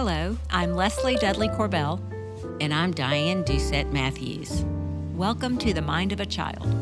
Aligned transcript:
Hello, 0.00 0.36
I'm 0.48 0.76
Leslie 0.76 1.16
Dudley 1.16 1.48
Corbell. 1.48 1.98
And 2.60 2.72
I'm 2.72 2.92
Diane 2.92 3.42
Doucette 3.42 3.90
Matthews, 3.90 4.64
Welcome 5.16 5.58
to 5.58 5.74
the 5.74 5.82
Mind 5.82 6.12
of 6.12 6.20
a 6.20 6.24
Child. 6.24 6.72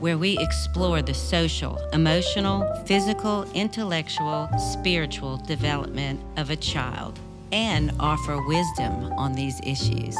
where 0.00 0.18
we 0.18 0.36
explore 0.38 1.00
the 1.00 1.14
social, 1.14 1.78
emotional, 1.92 2.66
physical, 2.84 3.44
intellectual, 3.54 4.50
spiritual 4.58 5.36
development 5.36 6.18
of 6.36 6.50
a 6.50 6.56
child 6.56 7.20
and 7.52 7.92
offer 8.00 8.44
wisdom 8.48 9.12
on 9.12 9.32
these 9.32 9.60
issues. 9.62 10.16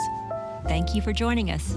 Thank 0.68 0.94
you 0.94 1.02
for 1.02 1.12
joining 1.12 1.50
us. 1.50 1.76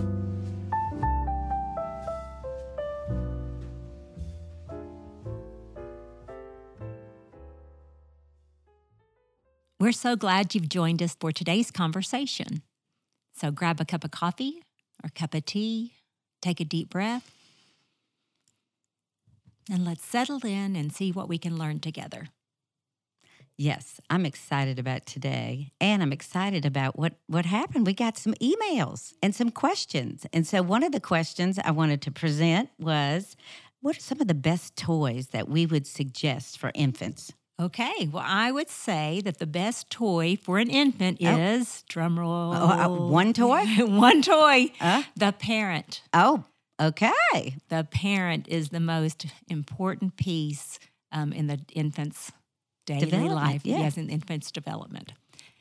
We're 9.81 9.93
so 9.93 10.17
glad 10.17 10.53
you've 10.53 10.67
joined 10.67 11.01
us 11.01 11.15
for 11.17 11.31
today's 11.31 11.71
conversation. 11.71 12.63
So 13.33 13.49
grab 13.49 13.79
a 13.79 13.85
cup 13.85 14.03
of 14.03 14.11
coffee 14.11 14.61
or 15.01 15.09
cup 15.15 15.33
of 15.33 15.45
tea, 15.45 15.93
take 16.41 16.59
a 16.59 16.65
deep 16.65 16.89
breath, 16.89 17.31
and 19.71 19.85
let's 19.85 20.03
settle 20.03 20.45
in 20.45 20.75
and 20.75 20.91
see 20.91 21.13
what 21.13 21.29
we 21.29 21.37
can 21.37 21.57
learn 21.57 21.79
together. 21.79 22.27
Yes, 23.57 24.01
I'm 24.09 24.25
excited 24.25 24.79
about 24.79 25.05
today, 25.05 25.71
and 25.79 26.03
I'm 26.03 26.11
excited 26.11 26.65
about 26.65 26.99
what 26.99 27.13
what 27.27 27.45
happened. 27.45 27.85
We 27.85 27.93
got 27.93 28.17
some 28.17 28.33
emails 28.41 29.13
and 29.23 29.33
some 29.33 29.49
questions, 29.49 30.25
and 30.33 30.45
so 30.45 30.61
one 30.61 30.83
of 30.83 30.91
the 30.91 30.99
questions 30.99 31.57
I 31.57 31.71
wanted 31.71 32.01
to 32.01 32.11
present 32.11 32.69
was, 32.77 33.37
"What 33.79 33.95
are 33.95 34.01
some 34.01 34.19
of 34.19 34.27
the 34.27 34.33
best 34.33 34.75
toys 34.75 35.27
that 35.27 35.47
we 35.47 35.65
would 35.65 35.87
suggest 35.87 36.57
for 36.57 36.73
infants?" 36.75 37.31
Okay, 37.59 38.07
well, 38.11 38.23
I 38.25 38.51
would 38.51 38.69
say 38.69 39.21
that 39.25 39.39
the 39.39 39.45
best 39.47 39.89
toy 39.89 40.37
for 40.41 40.59
an 40.59 40.69
infant 40.69 41.17
Oh. 41.21 41.37
is 41.37 41.83
drum 41.89 42.17
roll. 42.17 42.53
Oh, 42.53 42.67
uh, 42.69 42.87
one 43.09 43.33
toy? 43.33 43.65
one 43.79 44.21
toy. 44.21 44.71
Huh? 44.79 45.03
The 45.17 45.33
parent. 45.33 46.01
Oh, 46.13 46.45
okay. 46.81 47.55
The 47.67 47.85
parent 47.91 48.47
is 48.47 48.69
the 48.69 48.79
most 48.79 49.25
important 49.49 50.15
piece 50.15 50.79
um, 51.11 51.33
in 51.33 51.47
the 51.47 51.59
infant's 51.73 52.31
daily 52.85 53.27
life. 53.29 53.65
yeah. 53.65 53.79
Yes, 53.79 53.97
in 53.97 54.09
infant's 54.09 54.51
development. 54.51 55.11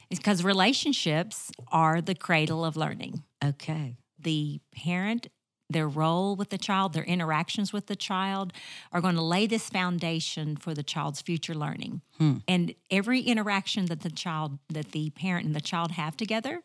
It's 0.09 0.21
because 0.21 0.45
relationships 0.45 1.51
are 1.73 2.01
the 2.01 2.15
cradle 2.15 2.65
of 2.65 2.77
learning. 2.77 3.25
Okay. 3.45 3.97
the 4.21 4.61
parent, 4.75 5.29
their 5.71 5.89
role 5.89 6.35
with 6.35 6.51
the 6.51 6.59
child, 6.59 6.93
their 6.93 7.05
interactions 7.05 7.73
with 7.73 7.87
the 7.87 7.97
child 7.97 8.53
are 8.93 9.01
going 9.01 9.15
to 9.17 9.23
lay 9.23 9.47
this 9.47 9.69
foundation 9.69 10.57
for 10.57 10.75
the 10.75 10.83
child's 10.83 11.21
future 11.21 11.55
learning. 11.55 12.01
Hmm. 12.19 12.37
And 12.47 12.75
every 12.91 13.21
interaction 13.21 13.87
that 13.87 14.01
the 14.01 14.11
child, 14.11 14.59
that 14.71 14.93
the 14.93 15.11
parent 15.11 15.47
and 15.47 15.55
the 15.55 15.61
child 15.61 15.93
have 15.93 16.17
together 16.17 16.63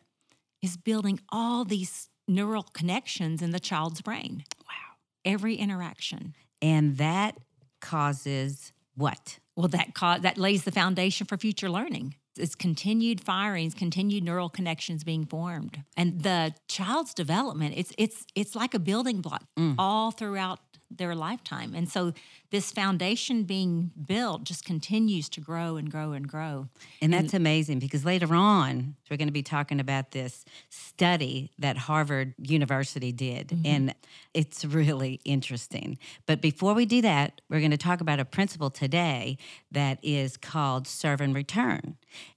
is 0.62 0.76
building 0.76 1.20
all 1.30 1.64
these 1.64 2.08
neural 2.26 2.62
connections 2.62 3.42
in 3.42 3.50
the 3.50 3.60
child's 3.60 4.00
brain. 4.00 4.44
Wow. 4.66 4.96
Every 5.24 5.56
interaction. 5.56 6.34
And 6.62 6.96
that 6.96 7.36
causes 7.80 8.72
what? 8.94 9.38
Well, 9.56 9.68
that 9.68 9.94
ca- 9.94 10.18
that 10.18 10.38
lays 10.38 10.64
the 10.64 10.72
foundation 10.72 11.26
for 11.26 11.36
future 11.36 11.68
learning. 11.68 12.14
It's 12.38 12.54
continued 12.54 13.20
firings, 13.20 13.74
continued 13.74 14.24
neural 14.24 14.48
connections 14.48 15.04
being 15.04 15.24
formed, 15.26 15.82
and 15.96 16.22
the 16.22 16.54
child's 16.68 17.14
development. 17.14 17.74
It's 17.76 17.92
it's 17.98 18.26
it's 18.34 18.54
like 18.56 18.74
a 18.74 18.78
building 18.78 19.20
block 19.20 19.44
Mm. 19.56 19.76
all 19.78 20.10
throughout 20.10 20.58
their 20.90 21.14
lifetime, 21.14 21.74
and 21.74 21.88
so 21.88 22.12
this 22.54 22.70
foundation 22.70 23.42
being 23.42 23.90
built 24.06 24.44
just 24.44 24.64
continues 24.64 25.28
to 25.28 25.40
grow 25.40 25.74
and 25.76 25.90
grow 25.90 26.12
and 26.12 26.28
grow. 26.28 26.68
And 27.02 27.12
that's 27.12 27.34
amazing 27.34 27.80
because 27.80 28.04
later 28.04 28.32
on, 28.32 28.94
we're 29.10 29.16
going 29.16 29.26
to 29.26 29.32
be 29.32 29.42
talking 29.42 29.80
about 29.80 30.12
this 30.12 30.44
study 30.68 31.50
that 31.58 31.76
Harvard 31.76 32.34
University 32.38 33.10
did. 33.10 33.58
And 33.64 33.92
it's 34.34 34.64
really 34.64 35.20
interesting. 35.24 35.98
But 36.26 36.40
before 36.40 36.74
we 36.74 36.86
do 36.86 37.02
that, 37.02 37.40
we're 37.50 37.58
going 37.58 37.72
to 37.72 37.76
talk 37.76 38.00
about 38.00 38.20
a 38.20 38.24
principle 38.24 38.70
today 38.70 39.36
that 39.72 39.98
is 40.02 40.36
called 40.36 40.86
serve 40.86 41.20
and 41.20 41.34
return. 41.34 41.96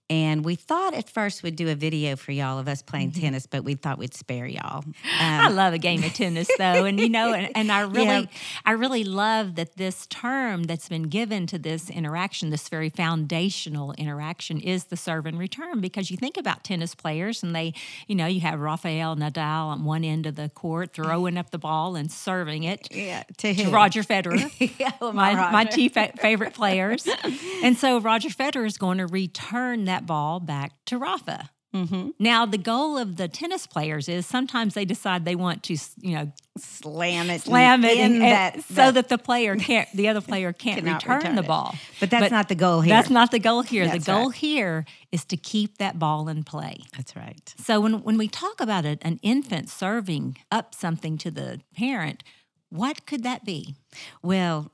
And 0.09 0.46
we 0.46 0.56
thought 0.56 0.94
at 0.94 1.09
first 1.09 1.44
we'd 1.44 1.58
do 1.58 1.68
a 1.68 1.75
video 1.75 2.16
for 2.16 2.31
y'all 2.31 2.59
of 2.59 2.69
us 2.69 2.81
playing 2.81 3.12
tennis, 3.12 3.46
but 3.46 3.66
we 3.66 3.75
thought 3.75 3.97
we'd 3.97 4.13
spare 4.13 4.46
y'all. 4.47 4.86
I 5.19 5.47
Um, 5.47 5.56
love 5.58 5.74
a 5.74 5.78
game 5.78 6.02
of 6.02 6.13
tennis 6.13 6.47
though, 6.58 6.86
and 6.86 6.97
you 6.97 7.09
know, 7.09 7.34
and, 7.34 7.50
and 7.58 7.69
I 7.69 7.81
really, 7.97 8.06
Yeah. 8.06 8.25
I 8.66 8.72
really 8.72 9.03
love 9.03 9.56
that 9.56 9.75
this 9.75 10.06
term 10.09 10.63
that's 10.63 10.90
been 10.90 11.03
given 11.03 11.47
to 11.47 11.57
this 11.57 11.90
interaction, 11.90 12.50
this 12.50 12.69
very 12.69 12.90
foundational 12.90 13.94
interaction, 13.94 14.59
is 14.59 14.85
the 14.85 14.97
serve 14.97 15.25
and 15.25 15.38
return. 15.40 15.81
Because 15.81 16.09
you 16.12 16.18
think 16.18 16.38
about 16.38 16.63
tennis 16.63 16.95
players, 16.95 17.44
and 17.44 17.56
they, 17.56 17.73
you 18.07 18.16
know, 18.16 18.25
you 18.28 18.41
have 18.41 18.59
Rafael 18.59 19.16
Nadal 19.16 19.68
on 19.68 19.84
one 19.85 20.03
end 20.03 20.25
of 20.25 20.35
the 20.35 20.50
court 20.50 20.94
throwing 20.94 21.38
up 21.38 21.51
the 21.51 21.57
ball 21.57 21.95
and 21.95 22.12
serving 22.12 22.63
it. 22.63 22.88
yeah, 22.91 23.23
to 23.38 23.53
To? 23.53 23.69
Roger 23.69 24.03
Federer, 24.03 24.51
yeah, 24.79 24.91
well, 25.00 25.13
my, 25.13 25.51
my 25.51 25.63
two 25.63 25.90
fa- 25.90 26.12
favorite 26.18 26.53
players. 26.53 27.07
and 27.63 27.78
so 27.78 28.00
Roger 28.00 28.29
Federer 28.29 28.66
is 28.66 28.78
going 28.78 28.97
to 29.00 29.07
return 29.07 29.85
that 29.85 30.06
ball 30.06 30.39
back 30.39 30.74
to 30.85 30.97
Rafa. 30.97 31.50
Mhm. 31.76 32.14
Now, 32.18 32.46
the 32.46 32.58
goal 32.58 32.98
of 32.98 33.18
the 33.18 33.28
tennis 33.28 33.68
players 33.68 34.08
is 34.08 34.26
sometimes 34.26 34.74
they 34.74 34.86
decide 34.86 35.26
they 35.26 35.36
want 35.36 35.64
to, 35.64 35.78
you 36.00 36.16
know, 36.16 36.32
Slam 36.58 37.30
it, 37.30 37.42
slam 37.42 37.84
it 37.84 37.98
in 37.98 38.14
and, 38.14 38.22
that, 38.22 38.54
and 38.56 38.64
so 38.64 38.90
that 38.90 39.10
the 39.10 39.18
player 39.20 39.56
can't, 39.58 39.88
the 39.94 40.08
other 40.08 40.22
player 40.22 40.52
can't 40.66 40.82
return, 40.84 41.18
return 41.18 41.36
the 41.36 41.44
it. 41.44 41.48
ball. 41.48 41.76
But 42.00 42.10
that's 42.10 42.24
But 42.26 42.32
not 42.32 42.50
the 42.50 42.56
goal 42.56 42.82
here. 42.82 42.96
That's 42.96 43.12
not 43.12 43.30
the 43.30 43.38
goal 43.40 43.62
here. 43.62 43.86
That's 43.86 44.06
the 44.06 44.12
goal 44.12 44.28
right. 44.30 44.36
here 44.36 44.86
is 45.12 45.24
to 45.26 45.38
keep 45.38 45.78
that 45.78 46.00
ball 46.00 46.28
in 46.30 46.44
play. 46.44 46.78
That's 46.96 47.16
right. 47.16 47.54
So 47.64 47.80
when 47.80 48.02
when 48.02 48.18
we 48.18 48.28
talk 48.28 48.60
about 48.60 48.86
it, 48.86 48.98
an 49.04 49.20
infant 49.22 49.70
serving 49.70 50.38
up 50.52 50.74
something 50.74 51.18
to 51.20 51.30
the 51.30 51.62
parent, 51.76 52.24
what 52.70 53.06
could 53.06 53.22
that 53.24 53.46
be? 53.46 53.76
Well, 54.24 54.72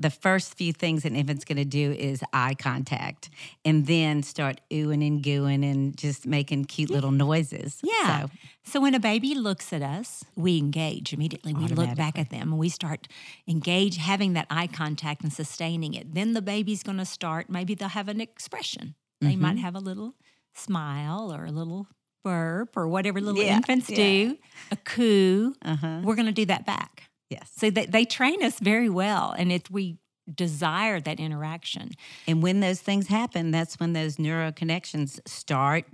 the 0.00 0.10
first 0.10 0.54
few 0.54 0.72
things 0.72 1.04
an 1.04 1.16
infant's 1.16 1.44
going 1.44 1.56
to 1.58 1.64
do 1.64 1.90
is 1.92 2.22
eye 2.32 2.54
contact 2.54 3.30
and 3.64 3.86
then 3.86 4.22
start 4.22 4.60
oohing 4.70 5.04
and 5.04 5.22
gooing 5.24 5.68
and 5.68 5.96
just 5.96 6.24
making 6.26 6.66
cute 6.66 6.88
little 6.90 7.10
noises. 7.10 7.80
Yeah. 7.82 8.20
So, 8.26 8.30
So 8.64 8.80
when 8.80 8.94
a 8.94 9.00
baby 9.00 9.34
looks 9.34 9.72
at 9.72 9.82
us, 9.82 10.24
we 10.36 10.58
engage 10.58 11.12
immediately. 11.12 11.52
We 11.54 11.66
look 11.66 11.96
back 11.96 12.16
at 12.18 12.30
them 12.30 12.50
and 12.52 12.58
we 12.58 12.68
start 12.68 13.08
engage 13.48 13.96
having 13.96 14.34
that 14.34 14.46
eye 14.50 14.68
contact 14.68 15.22
and 15.24 15.32
sustaining 15.32 15.94
it. 15.94 16.14
Then 16.14 16.32
the 16.34 16.42
baby's 16.42 16.82
going 16.84 16.98
to 16.98 17.04
start 17.04 17.50
maybe 17.50 17.74
they'll 17.74 17.88
have 17.88 18.08
an 18.08 18.20
expression. 18.20 18.94
They 19.20 19.28
Mm-hmm. 19.32 19.42
might 19.42 19.58
have 19.58 19.74
a 19.74 19.80
little 19.80 20.14
smile 20.54 21.32
or 21.32 21.44
a 21.46 21.50
little 21.50 21.86
burp 22.24 22.76
or 22.76 22.86
whatever 22.88 23.20
little 23.20 23.42
Yeah, 23.42 23.56
infants 23.56 23.88
yeah. 23.90 23.96
do, 23.96 24.38
a 24.70 24.76
coo. 24.76 25.54
uh-huh. 25.64 26.00
We're 26.04 26.14
going 26.16 26.26
to 26.26 26.32
do 26.32 26.46
that 26.46 26.66
back. 26.66 27.07
Yes. 27.30 27.50
So 27.56 27.70
they, 27.70 27.86
they 27.86 28.04
train 28.04 28.42
us 28.42 28.58
very 28.58 28.88
well 28.88 29.34
and 29.36 29.52
if 29.52 29.70
we 29.70 29.98
desire 30.32 31.00
that 31.00 31.18
interaction. 31.18 31.90
And 32.26 32.42
when 32.42 32.60
those 32.60 32.80
things 32.80 33.08
happen, 33.08 33.50
that's 33.50 33.80
when 33.80 33.92
those 33.92 34.18
neural 34.18 34.52
connections 34.52 35.20
start 35.26 35.84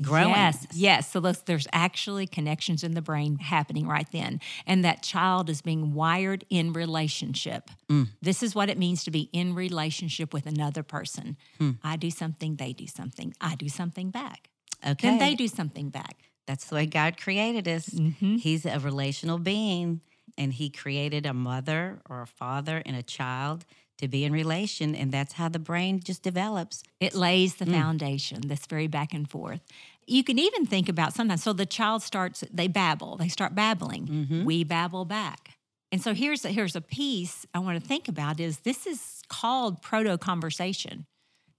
growing. 0.00 0.30
Yes, 0.30 0.66
yes. 0.72 1.10
So 1.10 1.20
there's, 1.20 1.42
there's 1.42 1.66
actually 1.72 2.26
connections 2.26 2.82
in 2.82 2.94
the 2.94 3.02
brain 3.02 3.36
happening 3.36 3.86
right 3.86 4.06
then. 4.10 4.40
And 4.66 4.84
that 4.84 5.02
child 5.02 5.50
is 5.50 5.60
being 5.60 5.92
wired 5.92 6.44
in 6.48 6.72
relationship. 6.72 7.70
Mm. 7.90 8.08
This 8.22 8.42
is 8.42 8.54
what 8.54 8.70
it 8.70 8.78
means 8.78 9.04
to 9.04 9.10
be 9.10 9.28
in 9.32 9.54
relationship 9.54 10.32
with 10.32 10.46
another 10.46 10.82
person. 10.82 11.36
Hmm. 11.58 11.72
I 11.84 11.96
do 11.96 12.10
something, 12.10 12.56
they 12.56 12.72
do 12.72 12.86
something, 12.86 13.34
I 13.40 13.54
do 13.54 13.68
something 13.68 14.10
back. 14.10 14.48
Okay. 14.86 15.08
Then 15.08 15.18
they 15.18 15.34
do 15.34 15.48
something 15.48 15.90
back. 15.90 16.16
That's 16.46 16.64
the 16.66 16.74
way 16.74 16.86
God 16.86 17.18
created 17.20 17.68
us. 17.68 17.88
Mhm. 17.90 18.40
He's 18.40 18.66
a 18.66 18.80
relational 18.80 19.38
being, 19.38 20.00
and 20.38 20.52
He 20.52 20.70
created 20.70 21.26
a 21.26 21.34
mother 21.34 22.00
or 22.08 22.22
a 22.22 22.26
father 22.26 22.82
and 22.84 22.96
a 22.96 23.02
child 23.02 23.64
to 23.98 24.08
be 24.08 24.24
in 24.24 24.32
relation, 24.32 24.94
and 24.94 25.12
that's 25.12 25.34
how 25.34 25.48
the 25.48 25.58
brain 25.58 26.00
just 26.00 26.22
develops. 26.22 26.82
It 26.98 27.14
lays 27.14 27.56
the 27.56 27.66
foundation, 27.66 28.40
this 28.48 28.66
very 28.66 28.88
back 28.88 29.14
and 29.14 29.30
forth. 29.30 29.60
You 30.06 30.24
can 30.24 30.38
even 30.38 30.66
think 30.66 30.88
about 30.88 31.14
sometimes, 31.14 31.42
so 31.44 31.52
the 31.52 31.66
child 31.66 32.02
starts, 32.02 32.42
they 32.52 32.66
babble, 32.66 33.16
they 33.16 33.28
start 33.28 33.54
babbling. 33.54 34.06
Mhm. 34.08 34.44
We 34.44 34.64
babble 34.64 35.04
back. 35.04 35.56
And 35.92 36.02
so 36.02 36.14
here's 36.14 36.44
a, 36.44 36.48
here's 36.48 36.74
a 36.74 36.80
piece 36.80 37.46
I 37.54 37.58
want 37.60 37.80
to 37.80 37.86
think 37.86 38.08
about 38.08 38.40
is 38.40 38.60
this 38.60 38.86
is 38.86 39.22
called 39.28 39.82
proto 39.82 40.18
conversation. 40.18 41.04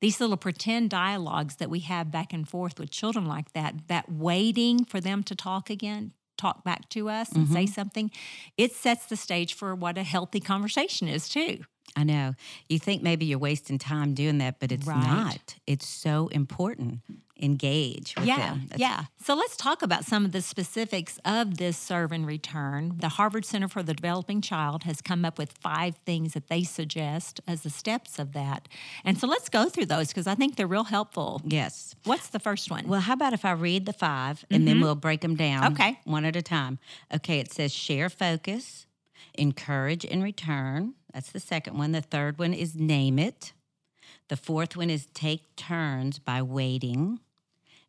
These 0.01 0.19
little 0.19 0.35
pretend 0.35 0.89
dialogues 0.89 1.55
that 1.57 1.69
we 1.69 1.79
have 1.81 2.11
back 2.11 2.33
and 2.33 2.45
forth 2.49 2.77
with 2.77 2.89
children 2.91 3.25
like 3.25 3.53
that, 3.53 3.87
that 3.87 4.11
waiting 4.11 4.83
for 4.83 4.99
them 4.99 5.23
to 5.23 5.35
talk 5.35 5.69
again, 5.69 6.11
talk 6.37 6.63
back 6.63 6.89
to 6.89 7.09
us 7.09 7.31
and 7.31 7.47
say 7.47 7.63
mm-hmm. 7.63 7.73
something, 7.73 8.11
it 8.57 8.73
sets 8.73 9.05
the 9.05 9.15
stage 9.15 9.53
for 9.53 9.75
what 9.75 9.97
a 9.97 10.03
healthy 10.03 10.39
conversation 10.39 11.07
is 11.07 11.29
too. 11.29 11.59
I 11.95 12.03
know. 12.03 12.33
You 12.69 12.79
think 12.79 13.03
maybe 13.03 13.25
you're 13.25 13.39
wasting 13.39 13.77
time 13.77 14.13
doing 14.13 14.39
that, 14.39 14.59
but 14.59 14.71
it's 14.71 14.87
Right. 14.87 15.03
not. 15.05 15.55
It's 15.67 15.87
so 15.87 16.27
important. 16.29 17.01
Engage 17.43 18.15
with 18.15 18.25
Yeah, 18.25 18.37
them. 18.37 18.59
That's- 18.69 18.79
yeah. 18.79 19.05
So 19.21 19.33
let's 19.35 19.55
talk 19.57 19.81
about 19.81 20.05
some 20.05 20.25
of 20.25 20.31
the 20.31 20.41
specifics 20.41 21.19
of 21.25 21.57
this 21.57 21.77
serve 21.77 22.11
and 22.11 22.25
return. 22.25 22.93
The 22.99 23.09
Harvard 23.09 23.45
Center 23.45 23.67
for 23.67 23.83
the 23.83 23.93
Developing 23.93 24.41
Child 24.41 24.83
has 24.83 25.01
come 25.01 25.25
up 25.25 25.37
with 25.37 25.51
five 25.61 25.95
things 26.05 26.33
that 26.33 26.47
they 26.47 26.63
suggest 26.63 27.41
as 27.47 27.61
the 27.63 27.69
steps 27.69 28.17
of 28.19 28.33
that. 28.33 28.67
And 29.03 29.17
so 29.17 29.27
let's 29.27 29.49
go 29.49 29.69
through 29.69 29.85
those 29.87 30.07
because 30.09 30.27
I 30.27 30.35
think 30.35 30.55
they're 30.55 30.67
real 30.67 30.85
helpful. 30.85 31.41
Yes. 31.45 31.95
What's 32.05 32.29
the 32.29 32.39
first 32.39 32.71
one? 32.71 32.87
Well, 32.87 33.01
how 33.01 33.13
about 33.13 33.33
if 33.33 33.45
I 33.45 33.51
read 33.51 33.85
the 33.85 33.93
5 33.93 34.45
and 34.49 34.67
then 34.67 34.79
we'll 34.81 34.95
break 34.95 35.21
them 35.21 35.35
down 35.35 35.63
Mm-hmm. 35.63 35.73
Okay. 35.73 35.99
one 36.05 36.25
at 36.25 36.35
a 36.35 36.41
time? 36.41 36.79
Okay, 37.13 37.39
it 37.39 37.51
says 37.51 37.71
share 37.73 38.09
focus, 38.09 38.87
encourage 39.35 40.05
and 40.05 40.23
return. 40.23 40.93
That's 41.13 41.31
the 41.31 41.39
second 41.39 41.77
one. 41.77 41.91
The 41.91 42.01
third 42.01 42.39
one 42.39 42.53
is 42.53 42.75
name 42.75 43.19
it. 43.19 43.53
The 44.29 44.37
fourth 44.37 44.75
one 44.77 44.89
is 44.89 45.07
take 45.13 45.55
turns 45.55 46.17
by 46.17 46.41
waiting. 46.41 47.19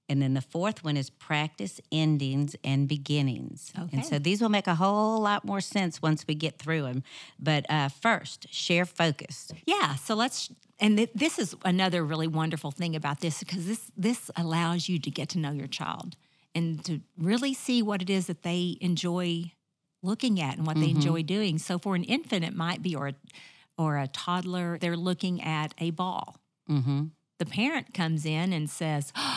And 0.09 0.21
then 0.21 0.35
the 0.35 0.43
fourth 0.43 0.85
one 0.85 0.97
is 0.97 1.09
practice 1.09 1.81
endings 1.91 2.55
and 2.62 2.87
beginnings. 2.87 3.73
Okay. 3.79 3.89
And 3.97 4.05
so 4.05 4.19
these 4.19 4.43
will 4.43 4.51
make 4.51 4.67
a 4.67 4.75
whole 4.75 5.21
lot 5.21 5.45
more 5.45 5.62
sense 5.62 6.03
once 6.03 6.27
we 6.29 6.35
get 6.35 6.59
through 6.59 6.83
them. 6.83 7.03
But 7.39 7.65
uh, 7.71 7.89
first, 7.89 8.53
share 8.53 8.85
focus. 8.85 9.51
Yeah, 9.67 9.95
so 9.95 10.15
let's 10.15 10.51
and 10.81 10.97
th- 10.97 11.11
this 11.15 11.39
is 11.39 11.55
another 11.65 12.05
really 12.05 12.27
wonderful 12.27 12.71
thing 12.71 12.95
about 12.97 13.21
this 13.21 13.39
because 13.39 13.67
this 13.67 13.91
this 13.97 14.31
allows 14.37 14.89
you 14.89 14.99
to 14.99 15.11
get 15.11 15.29
to 15.31 15.39
know 15.39 15.53
your 15.53 15.67
child 15.67 16.17
and 16.55 16.85
to 16.85 17.00
really 17.19 17.55
see 17.55 17.83
what 17.83 18.03
it 18.03 18.11
is 18.11 18.27
that 18.27 18.43
they 18.43 18.77
enjoy 18.81 19.53
looking 20.03 20.41
at 20.41 20.59
and 20.59 20.67
what 20.67 20.77
they 20.77 20.91
enjoy 20.91 21.23
doing. 21.23 21.59
So 21.59 21.79
for 21.79 21.95
an 21.95 22.05
infant 22.05 22.45
it 22.45 22.55
might 22.55 22.83
be 22.83 22.95
or 22.95 23.09
a, 23.09 23.15
or 23.79 23.99
a 23.99 24.07
toddler 24.07 24.79
they're 24.79 24.97
looking 24.97 25.43
at 25.43 25.73
a 25.79 25.91
ball. 25.91 26.37
Mm-hmm. 26.69 27.05
The 27.39 27.47
parent 27.47 27.93
comes 27.95 28.25
in 28.25 28.53
and 28.53 28.71
says, 28.71 29.12
"Oh, 29.17 29.34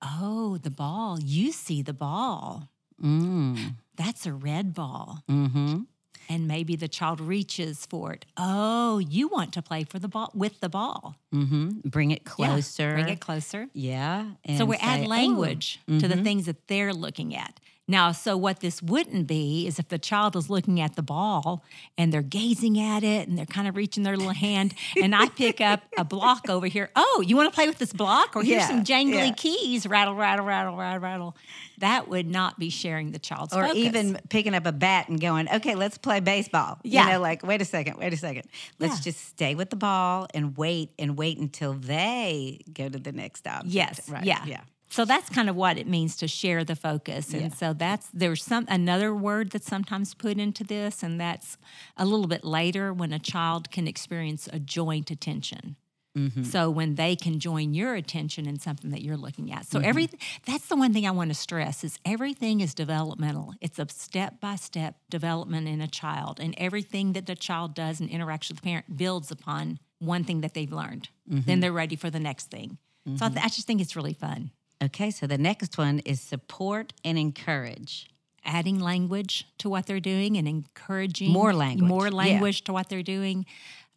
the 0.00 0.70
ball. 0.70 1.18
You 1.20 1.52
see 1.52 1.82
the 1.82 1.92
ball. 1.92 2.68
Mm. 3.02 3.76
That's 3.96 4.26
a 4.26 4.32
red 4.32 4.74
ball." 4.74 5.22
Mm-hmm. 5.28 5.82
And 6.30 6.46
maybe 6.46 6.76
the 6.76 6.88
child 6.88 7.20
reaches 7.22 7.86
for 7.86 8.12
it. 8.12 8.26
Oh, 8.36 8.98
you 8.98 9.28
want 9.28 9.54
to 9.54 9.62
play 9.62 9.84
for 9.84 9.98
the 9.98 10.08
ball 10.08 10.30
with 10.34 10.60
the 10.60 10.68
ball. 10.68 11.16
Mm-hmm. 11.34 11.88
Bring 11.88 12.10
it 12.10 12.22
Yeah, 12.26 12.32
closer. 12.32 12.92
bring 12.92 13.08
it 13.08 13.20
closer. 13.20 13.68
Yeah. 13.72 14.32
so 14.58 14.66
we 14.66 14.76
say, 14.76 14.82
add 14.82 15.00
"Oh, 15.06 15.08
language 15.08 15.80
to 15.86 16.06
the 16.06 16.16
mhm. 16.16 16.24
things 16.24 16.44
that 16.44 16.66
they're 16.68 16.92
looking 16.92 17.34
at. 17.34 17.58
Now, 17.90 18.12
so 18.12 18.36
what 18.36 18.60
this 18.60 18.82
wouldn't 18.82 19.26
be 19.26 19.66
is 19.66 19.78
if 19.78 19.88
the 19.88 19.98
child 19.98 20.36
is 20.36 20.50
looking 20.50 20.78
at 20.78 20.94
the 20.94 21.02
ball 21.02 21.64
and 21.96 22.12
they're 22.12 22.20
gazing 22.20 22.78
at 22.78 23.02
it 23.02 23.26
and 23.28 23.38
they're 23.38 23.46
kind 23.46 23.66
of 23.66 23.76
reaching 23.76 24.02
their 24.02 24.16
little 24.16 24.34
hand, 24.34 24.74
and 25.02 25.14
I 25.14 25.28
pick 25.30 25.62
up 25.62 25.82
a 25.96 26.04
block 26.04 26.50
over 26.50 26.66
here. 26.66 26.90
Oh, 26.94 27.24
you 27.26 27.34
want 27.34 27.50
to 27.50 27.54
play 27.54 27.66
with 27.66 27.78
this 27.78 27.94
block? 27.94 28.36
Or 28.36 28.42
here's 28.42 28.60
Yeah, 28.60 28.66
some 28.68 28.84
jangly 28.84 29.28
yeah. 29.28 29.32
keys. 29.34 29.86
Rattle, 29.86 30.14
rattle, 30.14 30.44
rattle, 30.44 30.76
rattle, 30.76 31.00
rattle. 31.00 31.36
That 31.78 32.08
would 32.08 32.26
not 32.28 32.58
be 32.58 32.68
sharing 32.68 33.12
the 33.12 33.18
child's 33.18 33.54
or 33.54 33.62
focus. 33.62 33.78
even 33.78 34.18
picking 34.28 34.54
up 34.54 34.66
a 34.66 34.72
bat 34.72 35.08
and 35.08 35.18
going, 35.18 35.48
okay, 35.50 35.74
let's 35.74 35.96
play 35.96 36.20
baseball. 36.20 36.78
Yeah. 36.84 37.06
You 37.06 37.12
know, 37.14 37.20
like, 37.20 37.42
wait 37.42 37.62
a 37.62 37.64
second, 37.64 37.96
wait 37.98 38.12
a 38.12 38.16
second. 38.18 38.44
Let's 38.78 38.96
Yeah. 38.98 39.12
just 39.12 39.28
stay 39.28 39.54
with 39.54 39.70
the 39.70 39.76
ball 39.76 40.26
and 40.34 40.56
wait 40.58 40.90
and 40.98 41.16
wait 41.16 41.38
until 41.38 41.72
they 41.72 42.60
go 42.70 42.88
to 42.88 42.98
the 42.98 43.12
next 43.12 43.46
object. 43.46 43.72
Yes. 43.72 44.08
Right. 44.10 44.24
Yeah. 44.24 44.44
Yeah. 44.44 44.60
So 44.90 45.04
that's 45.04 45.28
kind 45.28 45.48
of 45.50 45.56
what 45.56 45.76
it 45.76 45.86
means 45.86 46.16
to 46.16 46.28
share 46.28 46.64
the 46.64 46.76
focus. 46.76 47.32
And 47.32 47.42
Yeah. 47.42 47.48
so 47.48 47.72
that's 47.72 48.08
there's 48.12 48.42
some 48.42 48.66
another 48.68 49.14
word 49.14 49.50
that's 49.50 49.66
sometimes 49.66 50.14
put 50.14 50.38
into 50.38 50.64
this, 50.64 51.02
and 51.02 51.20
that's 51.20 51.58
a 51.96 52.04
little 52.04 52.26
bit 52.26 52.44
later 52.44 52.92
when 52.92 53.12
a 53.12 53.18
child 53.18 53.70
can 53.70 53.86
experience 53.86 54.48
a 54.52 54.58
joint 54.58 55.10
attention. 55.10 55.76
Mm-hmm. 56.16 56.44
So 56.44 56.70
when 56.70 56.96
they 56.96 57.14
can 57.14 57.38
join 57.38 57.74
your 57.74 57.94
attention 57.94 58.48
in 58.48 58.58
something 58.58 58.90
that 58.90 59.02
you're 59.02 59.16
looking 59.16 59.52
at. 59.52 59.64
Mm-hmm. 59.64 59.78
So 59.78 59.84
every 59.86 60.08
that's 60.46 60.66
the 60.66 60.74
one 60.74 60.92
thing 60.92 61.06
I 61.06 61.10
want 61.12 61.30
to 61.30 61.34
stress 61.34 61.84
is 61.84 61.98
everything 62.04 62.60
is 62.60 62.74
developmental. 62.74 63.54
It's 63.60 63.78
a 63.78 63.86
step 63.90 64.40
by 64.40 64.56
step 64.56 64.96
development 65.10 65.68
in 65.68 65.80
a 65.80 65.86
child, 65.86 66.40
and 66.40 66.54
everything 66.58 67.12
that 67.12 67.26
the 67.26 67.36
child 67.36 67.74
does 67.74 68.00
and 68.00 68.10
interacts 68.10 68.48
with 68.48 68.56
the 68.56 68.62
parent 68.62 68.96
builds 68.96 69.30
upon 69.30 69.78
one 70.00 70.24
thing 70.24 70.40
that 70.40 70.54
they've 70.54 70.72
learned. 70.72 71.10
Mm-hmm. 71.30 71.40
Then 71.46 71.60
they're 71.60 71.72
ready 71.72 71.94
for 71.94 72.10
the 72.10 72.20
next 72.20 72.50
thing. 72.50 72.78
So 73.16 73.24
I, 73.24 73.28
th- 73.30 73.42
I 73.42 73.48
just 73.48 73.66
think 73.66 73.80
it's 73.80 73.96
really 73.96 74.12
fun. 74.12 74.50
Okay, 74.82 75.10
so 75.10 75.26
the 75.26 75.38
next 75.38 75.76
one 75.78 75.98
is 76.00 76.20
support 76.20 76.92
and 77.04 77.18
encourage. 77.18 78.08
adding 78.44 78.78
language 78.80 79.46
to 79.58 79.68
what 79.68 79.86
they're 79.86 80.00
doing 80.00 80.36
and 80.38 80.48
encouraging 80.48 81.30
More 81.30 81.52
language, 81.52 81.88
more 81.88 82.06
yeah. 82.08 82.14
language 82.14 82.64
to 82.64 82.72
what 82.72 82.88
they're 82.88 83.02
doing. 83.02 83.44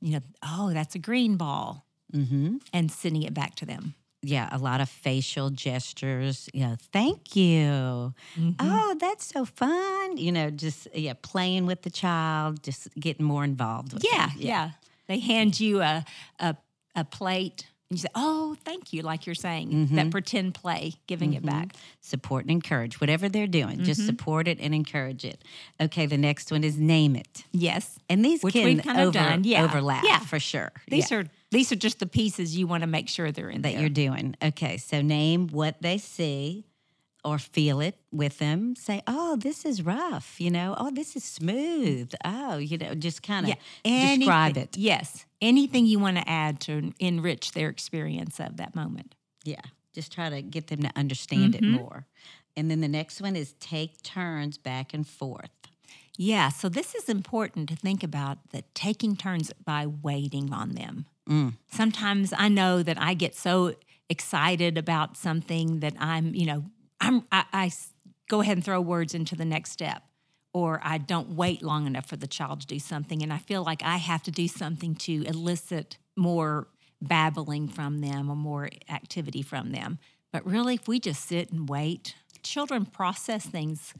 You 0.02 0.14
know, 0.14 0.20
oh, 0.44 0.74
that's 0.74 0.96
a 0.96 1.00
green 1.00 1.38
ball, 1.38 1.86
Mm-hmm. 2.14 2.58
and 2.74 2.92
sending 2.92 3.24
it 3.24 3.34
back 3.34 3.56
to 3.56 3.66
them. 3.66 3.94
Yeah, 4.24 4.50
a 4.52 4.58
lot 4.58 4.82
of 4.82 4.90
facial 4.90 5.50
gestures. 5.52 6.50
You 6.54 6.62
know, 6.68 6.76
thank 6.92 7.36
you. 7.36 8.14
Mm-hmm. 8.38 8.52
Oh, 8.60 8.96
that's 9.00 9.26
so 9.26 9.46
fun. 9.46 10.18
You 10.18 10.32
know, 10.34 10.50
just 10.50 10.88
yeah, 10.94 11.14
playing 11.22 11.66
with 11.68 11.84
the 11.84 11.90
child, 11.90 12.62
just 12.64 12.90
getting 13.00 13.26
more 13.26 13.44
involved. 13.46 13.94
With 13.94 14.04
Yeah, 14.04 14.28
them. 14.28 14.36
yeah, 14.40 14.72
They 15.08 15.20
hand 15.20 15.60
you 15.60 15.82
a 15.82 16.04
a, 16.40 16.56
a 16.96 17.04
plate. 17.06 17.68
And 17.92 17.98
you 18.00 18.04
say, 18.04 18.08
"Oh, 18.16 18.56
thank 18.64 18.94
you," 18.94 19.02
like 19.02 19.26
you're 19.26 19.36
saying 19.36 19.70
Mm-hmm. 19.72 19.96
that 19.98 20.12
pretend 20.12 20.54
play, 20.56 20.94
giving 21.08 21.34
it 21.34 21.46
back. 21.46 21.76
Support 22.00 22.46
and 22.46 22.52
encourage 22.52 23.02
whatever 23.02 23.28
they're 23.28 23.48
doing. 23.48 23.76
Mm-hmm. 23.76 23.84
Just 23.84 24.06
support 24.06 24.48
it 24.48 24.60
and 24.62 24.74
encourage 24.74 25.26
it. 25.26 25.44
Okay, 25.80 26.06
the 26.06 26.18
next 26.18 26.52
one 26.52 26.64
is 26.64 26.78
name 26.78 27.18
it. 27.18 27.44
Yes, 27.52 28.00
And 28.10 28.24
these 28.24 28.42
Which 28.44 28.54
can 28.54 28.80
kind 28.80 28.98
of 29.02 29.08
over- 29.10 29.20
done, 29.20 29.44
yeah. 29.44 29.64
overlap 29.66 30.06
Yeah. 30.06 30.20
for 30.20 30.40
sure. 30.40 30.72
these 30.88 31.12
Yeah, 31.12 31.18
are 31.18 31.26
these 31.52 31.70
are 31.74 31.76
just 31.76 32.00
the 32.00 32.06
pieces 32.06 32.56
you 32.58 32.66
want 32.66 32.80
to 32.82 32.88
make 32.88 33.10
sure 33.10 33.30
they're 33.30 33.50
in 33.50 33.62
that 33.64 33.74
there. 33.74 33.82
you're 33.82 33.90
doing. 33.90 34.38
Okay, 34.42 34.78
so 34.78 35.02
name 35.02 35.50
what 35.50 35.76
they 35.82 35.98
see 35.98 36.64
or 37.24 37.38
feel 37.38 37.80
it 37.82 37.96
with 38.12 38.40
them. 38.40 38.76
Say, 38.76 39.02
oh, 39.08 39.36
this 39.36 39.66
is 39.66 39.84
rough, 39.84 40.40
you 40.40 40.50
know, 40.50 40.76
oh, 40.78 40.90
this 40.92 41.16
is 41.16 41.24
smooth. 41.24 42.12
Oh, 42.26 42.58
you 42.58 42.78
know, 42.78 42.94
just 42.96 43.22
kind 43.24 43.46
of 43.48 43.56
yeah, 43.86 44.16
describe 44.16 44.58
it. 44.58 44.76
Yes, 44.78 45.26
anything 45.42 45.86
you 45.86 46.00
want 46.00 46.18
to 46.18 46.28
add 46.28 46.60
to 46.62 46.92
enrich 47.00 47.52
their 47.52 47.70
experience 47.70 48.40
of 48.40 48.58
that 48.58 48.76
moment. 48.76 49.16
Yeah, 49.44 49.62
just 49.94 50.12
try 50.12 50.30
to 50.30 50.42
get 50.42 50.68
them 50.68 50.82
to 50.84 50.92
understand 50.96 51.54
Mm-hmm. 51.54 51.76
it 51.76 51.80
more. 51.82 52.06
And 52.58 52.70
then 52.70 52.82
the 52.82 52.88
next 52.88 53.22
one 53.22 53.36
is 53.36 53.54
take 53.60 54.02
turns 54.04 54.58
back 54.58 54.94
and 54.94 55.08
forth. 55.08 55.50
Yeah, 56.18 56.50
so 56.50 56.70
this 56.70 56.94
is 56.94 57.08
important 57.08 57.70
to 57.70 57.76
think 57.76 58.04
about 58.04 58.38
the 58.52 58.64
taking 58.74 59.16
turns 59.16 59.52
by 59.64 59.88
waiting 59.88 60.54
on 60.54 60.72
them. 60.74 61.06
Mm. 61.30 61.54
Sometimes 61.72 62.34
I 62.38 62.50
know 62.50 62.84
that 62.84 63.00
I 63.02 63.14
get 63.14 63.34
so 63.36 63.76
excited 64.10 64.78
about 64.78 65.16
something 65.16 65.80
that 65.80 65.94
I'm, 65.98 66.36
you 66.36 66.46
know, 66.46 66.66
I'm 67.02 67.26
I, 67.32 67.44
I 67.52 67.72
go 68.30 68.40
ahead 68.40 68.56
and 68.56 68.64
throw 68.64 68.80
words 68.80 69.14
into 69.14 69.36
the 69.36 69.44
next 69.44 69.72
step, 69.72 70.04
or 70.54 70.80
I 70.84 71.00
don't 71.00 71.32
wait 71.32 71.62
long 71.62 71.88
enough 71.88 72.06
for 72.06 72.16
the 72.16 72.28
child 72.28 72.62
to 72.62 72.68
do 72.68 72.80
something, 72.80 73.22
and 73.22 73.34
I 73.34 73.40
feel 73.40 73.64
like 73.64 73.84
I 73.84 73.98
have 73.98 74.24
to 74.24 74.32
do 74.32 74.48
something 74.48 74.96
to 74.96 75.24
elicit 75.24 75.98
more 76.16 76.68
babbling 77.02 77.68
from 77.68 78.00
them 78.00 78.30
or 78.30 78.36
more 78.36 78.70
activity 78.90 79.42
from 79.42 79.72
them. 79.72 79.98
But 80.32 80.46
really, 80.46 80.76
if 80.76 80.88
we 80.88 81.00
just 81.00 81.26
sit 81.26 81.52
and 81.52 81.68
wait, 81.68 82.16
children 82.44 82.86
process 82.86 83.46
things, 83.46 83.94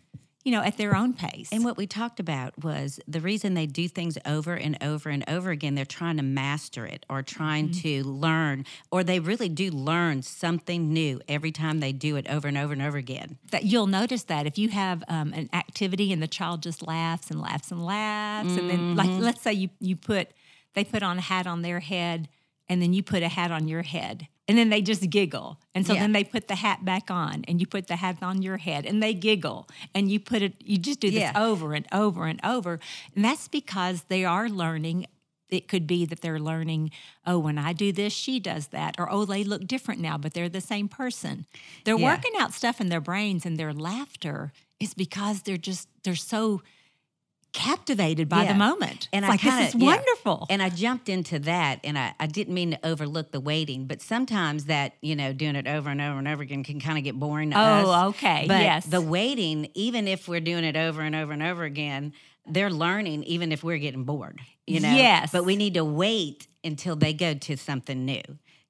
you 0.44 0.52
know, 0.52 0.62
at 0.62 0.78
their 0.78 0.96
own 0.96 1.14
pace. 1.14 1.50
And 1.52 1.64
what 1.64 1.78
we 1.78 1.86
talked 1.86 2.20
about 2.20 2.64
was 2.64 3.00
the 3.08 3.22
reason 3.22 3.54
they 3.54 3.68
do 3.68 3.88
things 3.88 4.18
over 4.26 4.56
and 4.56 4.76
over 4.84 5.10
and 5.10 5.24
over 5.30 5.52
again, 5.52 5.76
they're 5.76 5.86
trying 5.86 6.18
to 6.18 6.24
master 6.24 6.86
it 6.86 7.06
or 7.10 7.22
trying 7.22 7.70
Mm-hmm. 7.70 7.82
to 7.82 8.04
learn, 8.04 8.66
or 8.92 9.04
they 9.04 9.20
really 9.20 9.50
do 9.50 9.70
learn 9.70 10.22
something 10.24 10.92
new 10.92 11.22
every 11.28 11.52
time 11.52 11.80
they 11.80 11.92
do 11.92 12.16
it 12.16 12.26
over 12.30 12.48
and 12.48 12.58
over 12.58 12.74
and 12.74 12.82
over 12.82 12.98
again. 12.98 13.38
that 13.52 13.66
you'll 13.66 13.88
notice 13.88 14.24
that 14.24 14.46
if 14.48 14.58
you 14.58 14.70
have 14.70 15.04
um, 15.08 15.32
an 15.34 15.50
activity 15.54 16.12
and 16.12 16.22
the 16.24 16.28
child 16.28 16.64
just 16.64 16.86
laughs 16.88 17.30
and 17.30 17.40
laughs 17.40 17.72
and 17.72 17.86
laughs, 17.86 18.58
and 18.58 18.70
then 18.70 18.96
like 18.96 19.10
Mm-hmm. 19.10 19.22
let's 19.24 19.42
say 19.42 19.54
you 19.54 19.70
you 19.80 19.96
put 19.96 20.30
they 20.74 20.84
put 20.84 21.04
on 21.04 21.18
a 21.18 21.22
hat 21.22 21.46
on 21.48 21.62
their 21.62 21.82
head, 21.82 22.30
and 22.70 22.82
then 22.82 22.94
you 22.94 23.04
put 23.04 23.22
a 23.22 23.28
hat 23.28 23.52
on 23.52 23.68
your 23.68 23.82
head, 23.84 24.28
and 24.48 24.58
then 24.58 24.70
they 24.70 24.82
just 24.82 25.10
giggle, 25.10 25.60
and 25.76 25.86
so 25.86 25.94
Yeah. 25.94 26.02
then 26.02 26.12
they 26.12 26.24
put 26.24 26.48
the 26.48 26.56
hat 26.56 26.84
back 26.84 27.10
on, 27.12 27.44
and 27.48 27.60
you 27.62 27.68
put 27.68 27.88
the 27.88 27.96
hat 27.98 28.18
on 28.22 28.42
your 28.42 28.58
head, 28.58 28.86
and 28.86 29.02
they 29.02 29.14
giggle, 29.14 29.68
and 29.96 30.12
you 30.12 30.20
put 30.20 30.42
it 30.42 30.56
you 30.60 30.78
just 30.78 31.00
do 31.00 31.10
this 31.12 31.22
Yeah. 31.22 31.34
over 31.36 31.74
and 31.74 31.86
over 31.92 32.26
and 32.26 32.40
over, 32.44 32.80
and 33.16 33.24
that's 33.24 33.48
because 33.48 34.04
they 34.10 34.26
are 34.26 34.50
learning. 34.50 35.06
It 35.50 35.68
could 35.68 35.86
be 35.86 36.06
that 36.06 36.22
they're 36.22 36.40
learning, 36.40 36.92
oh, 37.28 37.38
when 37.38 37.58
I 37.58 37.74
do 37.74 37.92
this, 37.92 38.14
she 38.14 38.40
does 38.40 38.68
that. 38.68 38.96
Or, 38.98 39.12
oh, 39.12 39.26
they 39.26 39.44
look 39.44 39.68
different 39.68 40.00
now, 40.00 40.18
but 40.18 40.34
they're 40.34 40.48
the 40.48 40.62
same 40.62 40.88
person. 40.88 41.46
They're 41.84 41.98
Yeah. 41.98 42.06
working 42.14 42.32
out 42.40 42.54
stuff 42.54 42.80
in 42.80 42.88
their 42.88 43.02
brains 43.02 43.46
and 43.46 43.58
their 43.58 43.74
laughter 43.74 44.54
is 44.80 44.94
because 44.94 45.42
they're 45.42 45.58
just, 45.58 45.90
they're 46.04 46.16
so 46.16 46.62
captivated 47.54 48.30
by 48.30 48.44
Yeah. 48.44 48.54
the 48.54 48.60
moment. 48.60 49.10
And 49.12 49.26
it's 49.26 49.30
I 49.30 49.34
like, 49.34 49.40
kinda, 49.42 49.58
this 49.66 49.76
is 49.76 49.82
yeah. 49.82 49.86
wonderful. 49.96 50.48
And 50.50 50.62
I 50.62 50.70
jumped 50.70 51.10
into 51.10 51.40
that, 51.40 51.80
and 51.84 51.98
I, 51.98 52.14
I 52.20 52.28
didn't 52.28 52.54
mean 52.54 52.72
to 52.72 52.86
overlook 52.88 53.32
the 53.32 53.40
waiting, 53.40 53.86
but 53.86 54.02
sometimes 54.02 54.66
that, 54.66 54.94
you 55.02 55.16
know, 55.16 55.34
doing 55.34 55.56
it 55.56 55.68
over 55.68 55.90
and 55.90 56.02
over 56.02 56.18
and 56.18 56.28
over 56.28 56.42
again 56.44 56.64
can 56.64 56.80
kind 56.80 56.98
of 56.98 57.04
get 57.04 57.20
boring 57.20 57.52
to 57.52 57.58
us. 57.58 57.86
oh, 57.88 58.08
okay. 58.10 58.46
But 58.48 58.62
yes. 58.62 58.86
the 58.86 59.02
waiting, 59.02 59.70
even 59.74 60.08
if 60.08 60.28
we're 60.28 60.40
doing 60.40 60.64
it 60.64 60.76
over 60.78 61.02
and 61.02 61.16
over 61.16 61.32
and 61.34 61.44
over 61.44 61.64
again, 61.64 62.14
they're 62.48 62.72
learning 62.72 63.24
even 63.26 63.52
if 63.52 63.64
we're 63.64 63.78
getting 63.78 64.04
bored, 64.04 64.40
you 64.66 64.80
know? 64.80 64.94
Yes. 64.96 65.32
But 65.32 65.46
we 65.46 65.56
need 65.56 65.76
to 65.76 65.86
wait 65.86 66.48
until 66.64 66.96
they 66.96 67.14
go 67.14 67.34
to 67.34 67.58
something 67.58 68.06
new. 68.06 68.22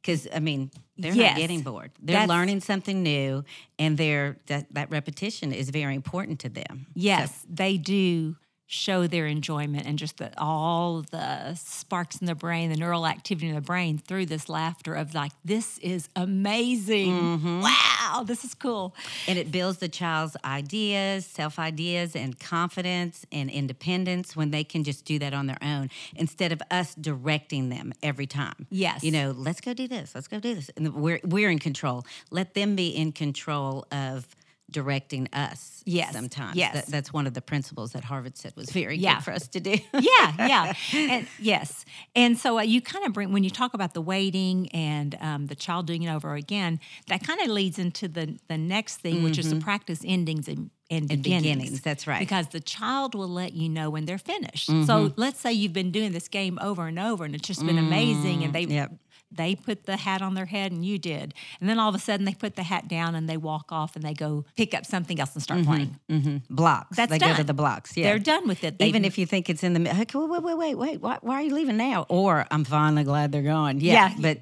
Because 0.01 0.27
I 0.33 0.39
mean, 0.39 0.71
they're 0.97 1.13
Yes. 1.13 1.33
not 1.33 1.37
getting 1.39 1.61
bored. 1.61 1.91
They're 2.01 2.15
That's- 2.15 2.29
learning 2.29 2.61
something 2.61 3.03
new, 3.03 3.43
and 3.77 3.97
they're 3.99 4.37
that, 4.47 4.73
that 4.73 4.89
repetition 4.89 5.53
is 5.53 5.69
very 5.69 5.93
important 5.93 6.39
to 6.39 6.49
them. 6.49 6.87
Yes, 6.95 7.45
they 7.47 7.77
do 7.77 8.35
show 8.71 9.05
their 9.05 9.27
enjoyment 9.27 9.85
and 9.85 9.99
just 9.99 10.15
the, 10.15 10.31
all 10.37 11.01
the 11.11 11.53
sparks 11.55 12.21
in 12.21 12.25
the 12.25 12.33
brain, 12.33 12.69
the 12.69 12.77
neural 12.77 13.05
activity 13.05 13.49
in 13.49 13.53
the 13.53 13.59
brain 13.59 13.97
through 13.97 14.25
this 14.25 14.47
laughter 14.47 14.95
of 14.95 15.13
like, 15.13 15.33
this 15.43 15.77
is 15.79 16.07
amazing. 16.15 17.11
Mm-hmm. 17.11 17.61
Wow, 17.63 18.23
this 18.23 18.45
is 18.45 18.53
cool. 18.53 18.95
And 19.27 19.37
it 19.37 19.51
builds 19.51 19.79
the 19.79 19.89
child's 19.89 20.37
ideas, 20.45 21.25
self 21.25 21.59
ideas, 21.59 22.15
and 22.15 22.39
confidence 22.39 23.25
and 23.29 23.49
independence 23.49 24.37
when 24.37 24.51
they 24.51 24.63
can 24.63 24.85
just 24.85 25.03
do 25.03 25.19
that 25.19 25.33
on 25.33 25.47
their 25.47 25.61
own 25.61 25.89
instead 26.15 26.53
of 26.53 26.61
us 26.71 26.95
directing 26.95 27.67
them 27.67 27.91
every 28.01 28.25
time. 28.25 28.67
Yes. 28.69 29.03
You 29.03 29.11
know, 29.11 29.31
let's 29.35 29.59
go 29.59 29.73
do 29.73 29.89
this, 29.89 30.15
let's 30.15 30.29
go 30.29 30.39
do 30.39 30.55
this. 30.55 30.71
And 30.77 30.93
we're, 30.93 31.19
we're 31.25 31.49
in 31.49 31.59
control. 31.59 32.05
Let 32.29 32.53
them 32.53 32.77
be 32.77 32.87
in 32.87 33.11
control 33.11 33.85
of 33.91 34.25
directing 34.71 35.27
us 35.33 35.81
Yes, 35.85 36.13
sometimes. 36.13 36.55
yes. 36.55 36.73
That- 36.73 36.87
that's 36.87 37.11
one 37.13 37.27
of 37.27 37.33
the 37.33 37.41
principles 37.41 37.91
that 37.93 38.03
Harvard 38.03 38.37
said 38.37 38.53
was 38.55 38.69
very 38.71 38.97
Yeah. 38.97 39.15
good 39.15 39.23
for 39.23 39.31
us 39.31 39.47
to 39.49 39.59
do. 39.59 39.71
yeah, 39.93 40.33
yeah, 40.37 40.73
and 40.93 41.27
yes, 41.39 41.85
and 42.15 42.37
so 42.37 42.59
uh, 42.59 42.61
you 42.61 42.81
kind 42.81 43.05
of 43.05 43.13
bring 43.13 43.31
when 43.31 43.43
you 43.43 43.49
talk 43.49 43.73
about 43.73 43.93
the 43.93 44.01
waiting 44.01 44.69
and 44.69 45.17
um, 45.21 45.47
the 45.47 45.55
child 45.55 45.87
doing 45.87 46.03
it 46.03 46.11
over 46.13 46.35
again, 46.35 46.79
that 47.07 47.23
kind 47.25 47.41
of 47.41 47.47
leads 47.47 47.77
into 47.79 48.07
the 48.07 48.37
the 48.47 48.57
next 48.57 48.97
thing, 48.97 49.23
which 49.23 49.37
is 49.37 49.49
the 49.49 49.59
practice 49.59 50.01
endings 50.05 50.47
and. 50.47 50.69
And 50.93 51.07
beginnings. 51.07 51.43
beginnings, 51.43 51.81
that's 51.81 52.05
right. 52.05 52.19
Because 52.19 52.49
the 52.49 52.59
child 52.59 53.15
will 53.15 53.29
let 53.29 53.53
you 53.53 53.69
know 53.69 53.89
when 53.89 54.03
they're 54.03 54.17
finished. 54.17 54.65
So 54.85 55.13
let's 55.15 55.39
say 55.39 55.53
you've 55.53 55.71
been 55.71 55.91
doing 55.91 56.11
this 56.11 56.27
game 56.27 56.59
over 56.61 56.85
and 56.85 56.99
over, 56.99 57.23
and 57.23 57.33
it's 57.33 57.47
just 57.47 57.65
been 57.65 57.77
amazing, 57.77 58.43
and 58.43 58.51
they 58.53 58.63
Yep. 58.65 58.91
They 59.31 59.55
put 59.55 59.85
the 59.85 59.97
hat 59.97 60.21
on 60.21 60.33
their 60.33 60.45
head, 60.45 60.71
and 60.71 60.83
you 60.85 60.97
did, 60.99 61.33
and 61.59 61.69
then 61.69 61.79
all 61.79 61.89
of 61.89 61.95
a 61.95 61.99
sudden 61.99 62.25
they 62.25 62.33
put 62.33 62.55
the 62.55 62.63
hat 62.63 62.87
down 62.87 63.15
and 63.15 63.29
they 63.29 63.37
walk 63.37 63.71
off 63.71 63.95
and 63.95 64.03
they 64.03 64.13
go 64.13 64.45
pick 64.57 64.73
up 64.73 64.85
something 64.85 65.19
else 65.19 65.33
and 65.33 65.41
start 65.43 65.63
playing. 65.63 65.97
hmm 66.09 66.37
Blocks. 66.49 66.97
That's 66.97 67.11
they 67.11 67.19
go 67.19 67.33
to 67.35 67.43
the 67.43 67.53
blocks. 67.53 67.95
Yeah. 67.95 68.05
They're 68.09 68.19
done 68.19 68.47
with 68.47 68.63
it. 68.63 68.77
They've- 68.77 68.87
Even 68.89 69.05
if 69.05 69.17
you 69.17 69.25
think 69.25 69.49
it's 69.49 69.63
in 69.63 69.73
the 69.73 69.79
middle, 69.79 70.01
okay, 70.01 70.17
wait, 70.17 70.43
wait, 70.43 70.57
wait, 70.57 70.75
wait, 70.75 71.01
why, 71.01 71.17
why 71.21 71.35
are 71.35 71.41
you 71.43 71.53
leaving 71.55 71.77
now? 71.77 72.05
Or 72.09 72.45
I'm 72.51 72.63
finally 72.63 73.03
glad 73.03 73.31
they're 73.31 73.41
gone. 73.41 73.79
Yeah, 73.79 73.93
Yeah. 73.93 74.15
but 74.19 74.37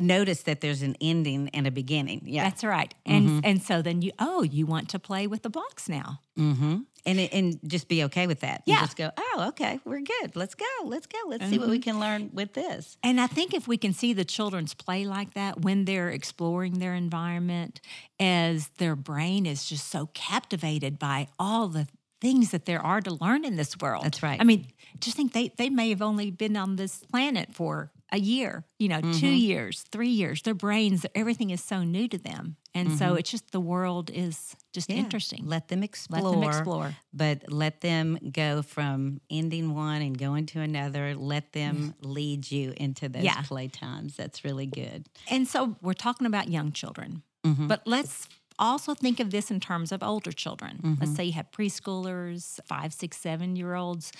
notice 0.00 0.42
that 0.42 0.60
there's 0.60 0.82
an 0.82 0.96
ending 1.00 1.48
and 1.54 1.66
a 1.66 1.70
beginning. 1.70 2.22
Yeah, 2.24 2.44
That's 2.44 2.64
right. 2.64 2.94
And 3.06 3.28
Mm-hmm. 3.28 3.40
and 3.44 3.62
so 3.62 3.82
then 3.82 4.02
you 4.02 4.12
oh, 4.18 4.42
you 4.42 4.66
want 4.66 4.88
to 4.90 4.98
play 4.98 5.26
with 5.26 5.42
the 5.42 5.50
blocks 5.50 5.88
now. 5.88 6.20
mm-hmm. 6.38 6.78
and 7.06 7.20
it, 7.20 7.32
and 7.32 7.58
just 7.66 7.88
be 7.88 8.04
okay 8.04 8.26
with 8.26 8.40
that. 8.40 8.62
And 8.66 8.74
Yeah. 8.74 8.80
just 8.80 8.96
go. 8.96 9.10
Oh, 9.16 9.46
okay, 9.48 9.78
we're 9.84 10.00
good. 10.00 10.36
Let's 10.36 10.54
go. 10.54 10.64
Let's 10.84 11.06
go. 11.06 11.18
Let's 11.26 11.48
see 11.48 11.58
what 11.58 11.68
we 11.68 11.78
Mm-hmm. 11.78 11.82
can 11.90 12.00
learn 12.00 12.30
with 12.32 12.54
this. 12.54 12.96
And 13.02 13.20
I 13.20 13.26
think 13.26 13.52
if 13.54 13.66
we 13.68 13.76
can 13.76 13.92
see 13.92 14.12
the 14.14 14.24
children's 14.24 14.72
play 14.74 15.04
like 15.04 15.34
that 15.34 15.60
when 15.62 15.84
they're 15.84 16.10
exploring 16.10 16.78
their 16.78 16.94
environment, 16.94 17.80
as 18.18 18.68
their 18.78 18.96
brain 18.96 19.44
is 19.46 19.66
just 19.66 19.88
so 19.88 20.08
captivated 20.14 20.98
by 20.98 21.28
all 21.38 21.68
the 21.68 21.86
things 22.20 22.50
that 22.50 22.64
there 22.66 22.80
are 22.84 23.00
to 23.00 23.12
learn 23.14 23.44
in 23.46 23.56
this 23.56 23.74
world. 23.78 24.04
That's 24.04 24.22
right. 24.22 24.38
I 24.40 24.44
mean, 24.44 24.66
just 24.98 25.16
think 25.16 25.32
they, 25.32 25.48
they 25.56 25.70
may 25.70 25.88
have 25.90 26.02
only 26.02 26.30
been 26.30 26.54
on 26.56 26.76
this 26.76 26.98
planet 27.10 27.54
for 27.54 27.90
a 28.12 28.18
year, 28.18 28.64
you 28.78 28.88
know, 28.88 29.00
two 29.00 29.08
mm-hmm. 29.08 29.26
years, 29.26 29.84
three 29.92 30.08
years. 30.08 30.42
Their 30.42 30.54
brains, 30.54 31.06
everything 31.14 31.50
is 31.50 31.62
so 31.62 31.82
new 31.84 32.08
to 32.08 32.18
them. 32.18 32.56
And 32.74 32.92
so 32.92 33.06
mm-hmm. 33.06 33.18
it's 33.18 33.30
just 33.30 33.50
the 33.50 33.60
world 33.60 34.10
is 34.12 34.54
just 34.72 34.90
Yeah. 34.90 34.96
interesting. 34.96 35.46
Let 35.46 35.68
them 35.68 35.80
Let 35.80 35.90
explore. 35.90 36.32
them 36.32 36.42
explore. 36.44 36.96
But 37.12 37.52
let 37.52 37.80
them 37.80 38.18
go 38.32 38.62
from 38.62 39.20
ending 39.30 39.74
one 39.74 40.02
and 40.02 40.16
going 40.16 40.46
to 40.46 40.60
another. 40.60 41.14
Let 41.14 41.52
them 41.52 41.94
lead 42.00 42.50
you 42.50 42.74
into 42.76 43.08
those 43.08 43.24
Yeah. 43.24 43.42
playtimes. 43.42 44.16
That's 44.16 44.44
really 44.44 44.66
good. 44.66 45.06
And 45.28 45.48
so 45.48 45.76
we're 45.82 45.92
talking 45.94 46.26
about 46.26 46.48
young 46.48 46.72
children, 46.72 47.22
mm-hmm. 47.44 47.66
but 47.66 47.82
let's 47.86 48.28
also 48.58 48.94
think 48.94 49.20
of 49.20 49.30
this 49.30 49.50
in 49.50 49.58
terms 49.58 49.90
of 49.90 50.02
older 50.02 50.32
children. 50.32 50.96
Let's 51.00 51.16
say 51.16 51.24
you 51.24 51.32
have 51.32 51.50
preschoolers, 51.50 52.60
five, 52.66 52.92
six, 52.92 53.16
seven 53.16 53.56
year 53.56 53.74
olds. 53.74 54.12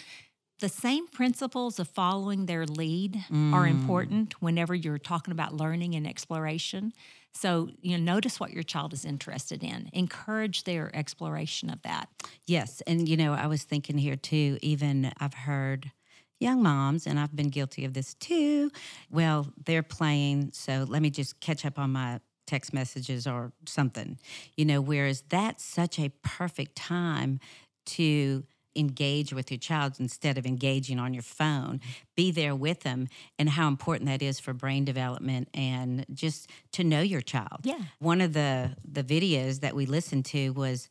The 0.61 0.69
same 0.69 1.09
principles 1.09 1.79
of 1.79 1.89
following 1.89 2.47
their 2.47 2.67
lead 2.67 3.17
are 3.17 3.65
mm. 3.65 3.71
important 3.71 4.41
whenever 4.43 4.75
you're 4.75 4.99
talking 4.99 5.33
about 5.33 5.55
learning 5.55 5.95
and 5.95 6.07
exploration. 6.07 6.93
So, 7.33 7.71
you 7.81 7.97
know, 7.97 8.13
notice 8.15 8.39
what 8.39 8.53
your 8.53 8.63
child 8.63 8.93
is 8.93 9.05
interested 9.05 9.63
in. 9.63 9.89
Encourage 9.93 10.65
their 10.65 10.95
exploration 10.95 11.71
of 11.71 11.81
that. 11.83 12.09
Yes. 12.47 12.83
And, 12.87 13.09
you 13.09 13.17
know, 13.17 13.33
I 13.33 13.47
was 13.47 13.63
thinking 13.63 13.97
here 13.97 14.17
too, 14.17 14.59
even 14.61 15.13
I've 15.19 15.35
heard 15.35 15.93
young 16.41 16.63
moms, 16.63 17.07
and 17.07 17.21
I've 17.21 17.35
been 17.35 17.51
guilty 17.51 17.85
of 17.85 17.95
this 17.95 18.15
too. 18.15 18.71
Well, 19.11 19.53
they're 19.65 19.83
playing, 19.83 20.51
so 20.53 20.85
let 20.89 21.03
me 21.03 21.11
just 21.11 21.41
catch 21.41 21.65
up 21.65 21.79
on 21.79 21.93
my 21.93 22.21
text 22.47 22.73
messages 22.75 23.27
or 23.27 23.53
something, 23.67 24.19
you 24.57 24.65
know, 24.65 24.81
whereas 24.81 25.23
that's 25.29 25.65
such 25.65 25.99
a 25.99 26.11
perfect 26.23 26.77
time 26.77 27.39
to 27.87 28.45
engage 28.77 29.33
with 29.33 29.51
your 29.51 29.59
child 29.59 29.95
instead 29.99 30.39
of 30.39 30.47
engaging 30.47 30.99
on 30.99 31.13
your 31.13 31.23
phone 31.23 31.81
be 32.17 32.31
there 32.31 32.55
with 32.55 32.81
them 32.81 33.09
and 33.39 33.49
how 33.51 33.67
important 33.69 34.09
that 34.09 34.23
is 34.23 34.39
for 34.39 34.53
brain 34.53 34.85
development 34.85 35.49
and 35.55 36.07
just 36.13 36.49
to 36.73 36.85
know 36.85 37.01
your 37.01 37.21
child 37.21 37.61
Yeah. 37.65 37.81
one 37.99 38.21
of 38.21 38.33
the 38.33 38.77
the 38.85 39.03
videos 39.03 39.61
that 39.61 39.75
we 39.75 39.87
listened 39.87 40.25
to 40.27 40.51
was 40.51 40.89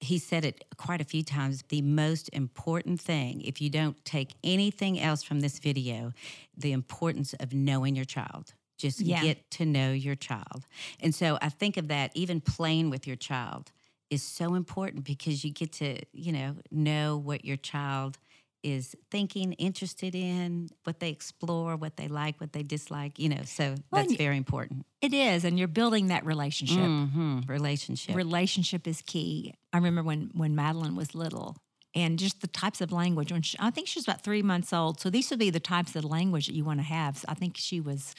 he 0.00 0.18
said 0.18 0.44
it 0.44 0.64
quite 0.78 1.00
a 1.00 1.04
few 1.04 1.22
times 1.22 1.62
the 1.68 1.80
most 1.82 2.28
important 2.32 3.00
thing 3.00 3.40
if 3.42 3.60
you 3.60 3.70
don't 3.70 4.04
take 4.04 4.30
anything 4.42 4.98
else 4.98 5.22
from 5.22 5.40
this 5.40 5.60
video 5.60 6.12
the 6.56 6.72
importance 6.72 7.34
of 7.34 7.52
knowing 7.54 7.94
your 7.94 8.04
child 8.04 8.54
just 8.78 9.00
Yeah. 9.00 9.22
get 9.22 9.48
to 9.52 9.64
know 9.64 9.92
your 9.92 10.16
child 10.16 10.66
and 10.98 11.14
so 11.14 11.38
i 11.40 11.48
think 11.48 11.76
of 11.76 11.86
that 11.86 12.10
even 12.14 12.40
playing 12.40 12.90
with 12.90 13.06
your 13.06 13.14
child 13.16 13.70
is 14.12 14.22
so 14.22 14.54
important 14.54 15.04
because 15.04 15.42
you 15.44 15.50
get 15.50 15.72
to 15.72 15.98
you 16.12 16.32
know 16.32 16.54
know 16.70 17.16
what 17.16 17.44
your 17.44 17.56
child 17.56 18.18
is 18.62 18.94
thinking 19.10 19.54
interested 19.54 20.14
in 20.14 20.68
what 20.84 21.00
they 21.00 21.08
explore 21.08 21.74
what 21.76 21.96
they 21.96 22.08
like 22.08 22.40
what 22.40 22.52
they 22.52 22.62
dislike 22.62 23.18
you 23.18 23.28
know 23.28 23.42
so 23.44 23.74
Well, 23.90 24.02
that's 24.02 24.14
very 24.14 24.36
important 24.36 24.84
It 25.00 25.14
is, 25.14 25.44
and 25.44 25.58
you're 25.58 25.74
building 25.80 26.08
that 26.08 26.24
relationship. 26.24 26.84
hmm 26.84 27.40
relationship 27.48 28.14
relationship 28.14 28.86
is 28.86 29.02
key. 29.12 29.54
I 29.72 29.76
remember 29.78 30.02
when 30.02 30.30
when 30.34 30.54
Madeline 30.54 30.94
was 31.02 31.14
little, 31.14 31.56
and 31.94 32.18
just 32.18 32.40
the 32.40 32.46
types 32.62 32.80
of 32.80 32.92
language. 32.92 33.32
When 33.32 33.42
she, 33.42 33.56
I 33.58 33.70
think 33.70 33.88
she 33.88 33.98
was 33.98 34.06
about 34.08 34.22
three 34.22 34.42
months 34.42 34.72
old, 34.72 35.00
so 35.00 35.10
these 35.10 35.28
would 35.30 35.38
be 35.40 35.50
the 35.50 35.66
types 35.74 35.96
of 35.96 36.04
language 36.04 36.46
that 36.46 36.54
you 36.54 36.64
want 36.64 36.78
to 36.80 36.88
have. 36.98 37.12
So 37.18 37.24
I 37.28 37.34
think 37.34 37.56
she 37.56 37.80
was 37.80 38.14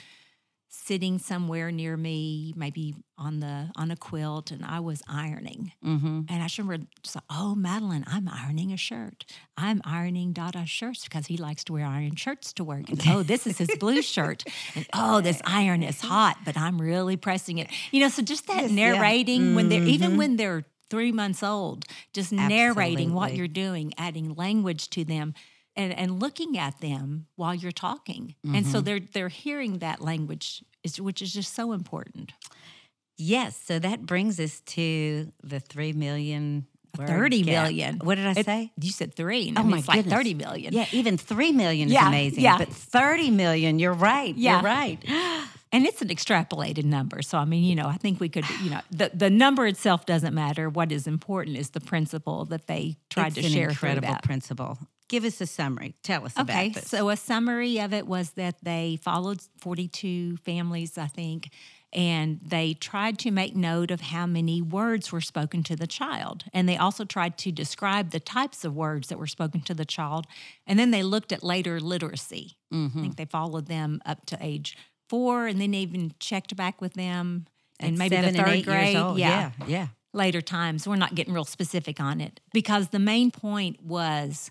sitting 0.75 1.19
somewhere 1.19 1.71
near 1.71 1.95
me, 1.95 2.51
maybe 2.57 2.95
on 3.15 3.39
the 3.39 3.69
on 3.75 3.91
a 3.91 3.95
quilt, 3.95 4.49
and 4.49 4.65
I 4.65 4.79
was 4.79 5.03
ironing. 5.07 5.71
mm-hmm. 5.85 6.21
And 6.27 6.43
I 6.43 6.47
remember, 6.57 6.85
just 7.03 7.15
like, 7.15 7.23
oh, 7.29 7.53
Madeline, 7.53 8.03
I'm 8.07 8.27
ironing 8.27 8.73
a 8.73 8.77
shirt. 8.77 9.23
I'm 9.55 9.81
ironing 9.85 10.33
Dada's 10.33 10.69
shirts 10.71 11.03
because 11.03 11.27
he 11.27 11.37
likes 11.37 11.63
to 11.65 11.73
wear 11.73 11.85
iron 11.85 12.15
shirts 12.15 12.51
to 12.53 12.63
work. 12.63 12.89
And 12.89 12.99
oh, 13.07 13.21
this 13.21 13.45
is 13.45 13.59
his 13.59 13.69
blue 13.79 14.01
shirt. 14.01 14.43
And 14.75 14.87
oh, 14.93 15.21
this 15.21 15.41
iron 15.45 15.83
is 15.83 16.01
hot, 16.01 16.37
but 16.43 16.57
I'm 16.57 16.81
really 16.81 17.17
pressing 17.17 17.59
it. 17.59 17.69
You 17.91 17.99
know, 18.01 18.09
so 18.09 18.23
just 18.23 18.47
that 18.47 18.63
Yes, 18.63 18.71
yeah. 18.71 18.93
narrating 18.93 19.53
when 19.53 19.69
they're, 19.69 19.83
even 19.83 20.13
Mhm. 20.13 20.17
when 20.17 20.35
they're 20.37 20.65
three 20.89 21.11
months 21.11 21.43
old, 21.43 21.85
just 22.13 22.31
narrating 22.31 23.13
what 23.13 23.35
you're 23.35 23.47
doing, 23.47 23.93
adding 23.97 24.33
language 24.33 24.89
to 24.91 25.03
them. 25.05 25.33
And, 25.75 25.91
and 25.97 26.19
looking 26.19 26.55
at 26.57 26.79
them 26.81 27.25
while 27.35 27.55
you're 27.55 27.71
talking, 27.71 28.35
and 28.43 28.65
so 28.67 28.77
Mm-hmm. 28.77 28.85
they're 28.85 28.99
they're 28.99 29.29
hearing 29.29 29.79
that 29.79 30.01
language, 30.01 30.63
is, 30.83 31.01
which 31.01 31.19
is 31.21 31.33
just 31.33 31.55
so 31.55 31.71
important. 31.73 32.31
Yes, 33.17 33.59
so 33.63 33.79
that 33.79 34.05
brings 34.05 34.39
us 34.39 34.59
to 34.61 35.31
the 35.43 35.59
three 35.59 35.93
million. 35.93 36.67
word 36.97 37.07
30 37.07 37.41
gap. 37.41 37.63
million. 37.63 37.99
What 38.03 38.15
did 38.15 38.27
I 38.27 38.31
It- 38.39 38.45
say? 38.45 38.71
You 38.79 38.91
said 38.91 39.15
three. 39.15 39.47
and 39.49 39.57
Oh 39.57 39.61
I 39.61 39.63
mean, 39.63 39.71
my 39.71 39.77
it's 39.79 39.87
like 39.87 39.97
goodness. 39.97 40.13
30 40.13 40.33
million. 40.35 40.73
Yeah, 40.73 40.85
even 40.91 41.17
three 41.17 41.51
million 41.51 41.87
is 41.87 41.93
Yeah, 41.93 42.07
amazing. 42.07 42.43
yeah. 42.43 42.57
But 42.59 42.69
thirty 42.69 43.31
million, 43.31 43.79
you're 43.79 43.93
right. 43.93 44.35
Yeah. 44.37 44.53
You're 44.57 44.63
right. 44.63 44.99
And 45.73 45.87
it's 45.87 46.03
an 46.03 46.09
extrapolated 46.09 46.83
number. 46.83 47.23
So, 47.23 47.39
I 47.39 47.45
mean, 47.45 47.63
you 47.63 47.73
know, 47.73 47.87
I 47.87 47.97
think 47.97 48.19
we 48.19 48.29
could, 48.29 48.47
you 48.61 48.69
know, 48.69 48.81
the, 48.91 49.09
the 49.11 49.31
number 49.31 49.65
itself 49.65 50.05
doesn't 50.05 50.35
matter. 50.35 50.69
What 50.69 50.91
is 50.91 51.07
important 51.07 51.57
is 51.57 51.71
the 51.71 51.79
principle 51.81 52.45
that 52.45 52.67
they 52.67 52.97
tried 53.09 53.29
it's 53.35 53.37
to 53.37 53.45
an 53.47 53.51
share 53.51 53.69
incredible 53.69 54.15
principle. 54.21 54.77
Give 55.09 55.25
us 55.25 55.39
a 55.41 55.45
summary. 55.45 55.95
Tell 56.03 56.25
us 56.25 56.33
Okay, 56.37 56.67
about 56.67 56.75
this. 56.75 56.89
so 56.89 57.09
a 57.09 57.17
summary 57.17 57.79
of 57.79 57.93
it 57.93 58.07
was 58.07 58.31
that 58.31 58.55
they 58.63 58.99
followed 59.01 59.41
42 59.59 60.37
families, 60.37 60.97
I 60.97 61.07
think, 61.07 61.49
and 61.91 62.39
they 62.41 62.73
tried 62.73 63.19
to 63.19 63.31
make 63.31 63.55
note 63.55 63.91
of 63.91 64.01
how 64.01 64.25
many 64.25 64.61
words 64.61 65.11
were 65.11 65.21
spoken 65.21 65.61
to 65.63 65.75
the 65.75 65.85
child. 65.85 66.45
And 66.51 66.67
they 66.67 66.77
also 66.77 67.05
tried 67.05 67.37
to 67.39 67.51
describe 67.51 68.09
the 68.09 68.19
types 68.19 68.65
of 68.65 68.75
words 68.75 69.09
that 69.09 69.19
were 69.19 69.27
spoken 69.27 69.61
to 69.61 69.73
the 69.75 69.85
child. 69.85 70.25
And 70.65 70.79
then 70.79 70.91
they 70.91 71.03
looked 71.03 71.31
at 71.31 71.43
later 71.43 71.79
literacy. 71.79 72.57
I 72.71 72.75
mm-hmm. 72.75 73.01
think 73.01 73.15
they 73.17 73.25
followed 73.25 73.67
them 73.67 74.01
up 74.05 74.25
to 74.27 74.37
age 74.41 74.75
four 75.07 75.45
and 75.45 75.61
then 75.61 75.75
even 75.75 76.13
checked 76.19 76.55
back 76.55 76.81
with 76.81 76.93
them 76.93 77.45
and 77.79 77.97
maybe 77.97 78.15
the 78.15 78.31
third 78.31 78.65
grade. 78.65 78.95
Yeah 78.95 79.15
yeah, 79.15 79.51
yeah. 79.67 79.87
later 80.13 80.41
times. 80.41 80.87
We're 80.87 80.95
not 80.95 81.13
getting 81.13 81.33
real 81.33 81.45
specific 81.45 81.99
on 81.99 82.21
it 82.21 82.39
because 82.53 82.89
the 82.89 82.99
main 82.99 83.29
point 83.29 83.83
was 83.83 84.49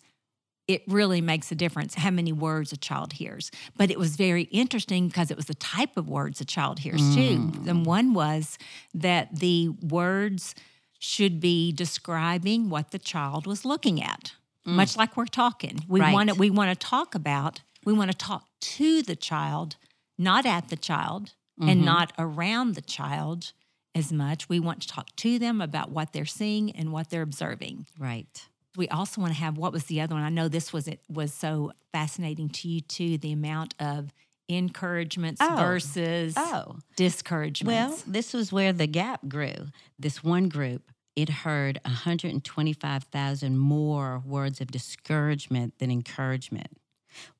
it 0.68 0.82
really 0.86 1.20
makes 1.20 1.50
a 1.50 1.54
difference 1.54 1.94
how 1.94 2.10
many 2.10 2.32
words 2.32 2.72
a 2.72 2.76
child 2.76 3.14
hears. 3.14 3.50
But 3.76 3.90
it 3.90 3.98
was 3.98 4.16
very 4.16 4.42
interesting 4.44 5.08
because 5.08 5.30
it 5.30 5.36
was 5.36 5.46
the 5.46 5.54
type 5.54 5.96
of 5.96 6.08
words 6.08 6.40
a 6.40 6.44
child 6.44 6.80
hears 6.80 7.14
too. 7.14 7.38
Mm. 7.38 7.68
And 7.68 7.86
one 7.86 8.14
was 8.14 8.58
that 8.94 9.40
the 9.40 9.68
words 9.68 10.54
should 10.98 11.40
be 11.40 11.72
describing 11.72 12.68
what 12.68 12.92
the 12.92 12.98
child 12.98 13.46
was 13.46 13.64
looking 13.64 14.00
at, 14.00 14.34
mm. 14.66 14.72
much 14.72 14.96
like 14.96 15.16
we're 15.16 15.26
talking. 15.26 15.80
We 15.88 16.00
Right. 16.00 16.12
want 16.12 16.28
to 16.30 16.36
we 16.36 16.48
want 16.48 16.70
to 16.70 16.86
talk 16.86 17.14
about, 17.14 17.60
we 17.84 17.92
want 17.92 18.12
to 18.12 18.16
talk 18.16 18.46
to 18.60 19.02
the 19.02 19.16
child, 19.16 19.76
not 20.16 20.46
at 20.46 20.68
the 20.68 20.76
child 20.76 21.34
and 21.60 21.78
mm-hmm. 21.78 21.84
not 21.84 22.12
around 22.18 22.74
the 22.74 22.82
child 22.82 23.52
as 23.94 24.12
much. 24.12 24.48
We 24.48 24.60
want 24.60 24.82
to 24.82 24.88
talk 24.88 25.14
to 25.16 25.38
them 25.38 25.60
about 25.60 25.90
what 25.90 26.12
they're 26.12 26.24
seeing 26.24 26.70
and 26.70 26.92
what 26.92 27.10
they're 27.10 27.22
observing. 27.22 27.86
Right. 27.98 28.48
We 28.76 28.88
also 28.88 29.20
want 29.20 29.34
to 29.34 29.38
have 29.40 29.58
what 29.58 29.72
was 29.72 29.84
the 29.84 30.00
other 30.00 30.14
one? 30.14 30.24
I 30.24 30.28
know 30.28 30.48
this 30.48 30.72
was 30.72 30.88
it 30.88 31.00
was 31.08 31.32
so 31.32 31.72
fascinating 31.92 32.48
to 32.50 32.68
you 32.68 32.80
too. 32.80 33.18
The 33.18 33.32
amount 33.32 33.74
of 33.78 34.12
encouragements 34.48 35.40
Oh. 35.42 35.56
versus 35.56 36.34
Oh. 36.36 36.78
discouragements. 36.96 38.04
Well, 38.04 38.12
this 38.12 38.32
was 38.32 38.52
where 38.52 38.72
the 38.72 38.86
gap 38.86 39.28
grew. 39.28 39.68
This 39.98 40.22
one 40.24 40.48
group, 40.48 40.90
it 41.14 41.28
heard 41.28 41.78
125,000 41.84 43.58
more 43.58 44.22
words 44.24 44.60
of 44.60 44.70
discouragement 44.70 45.78
than 45.78 45.90
encouragement. 45.90 46.78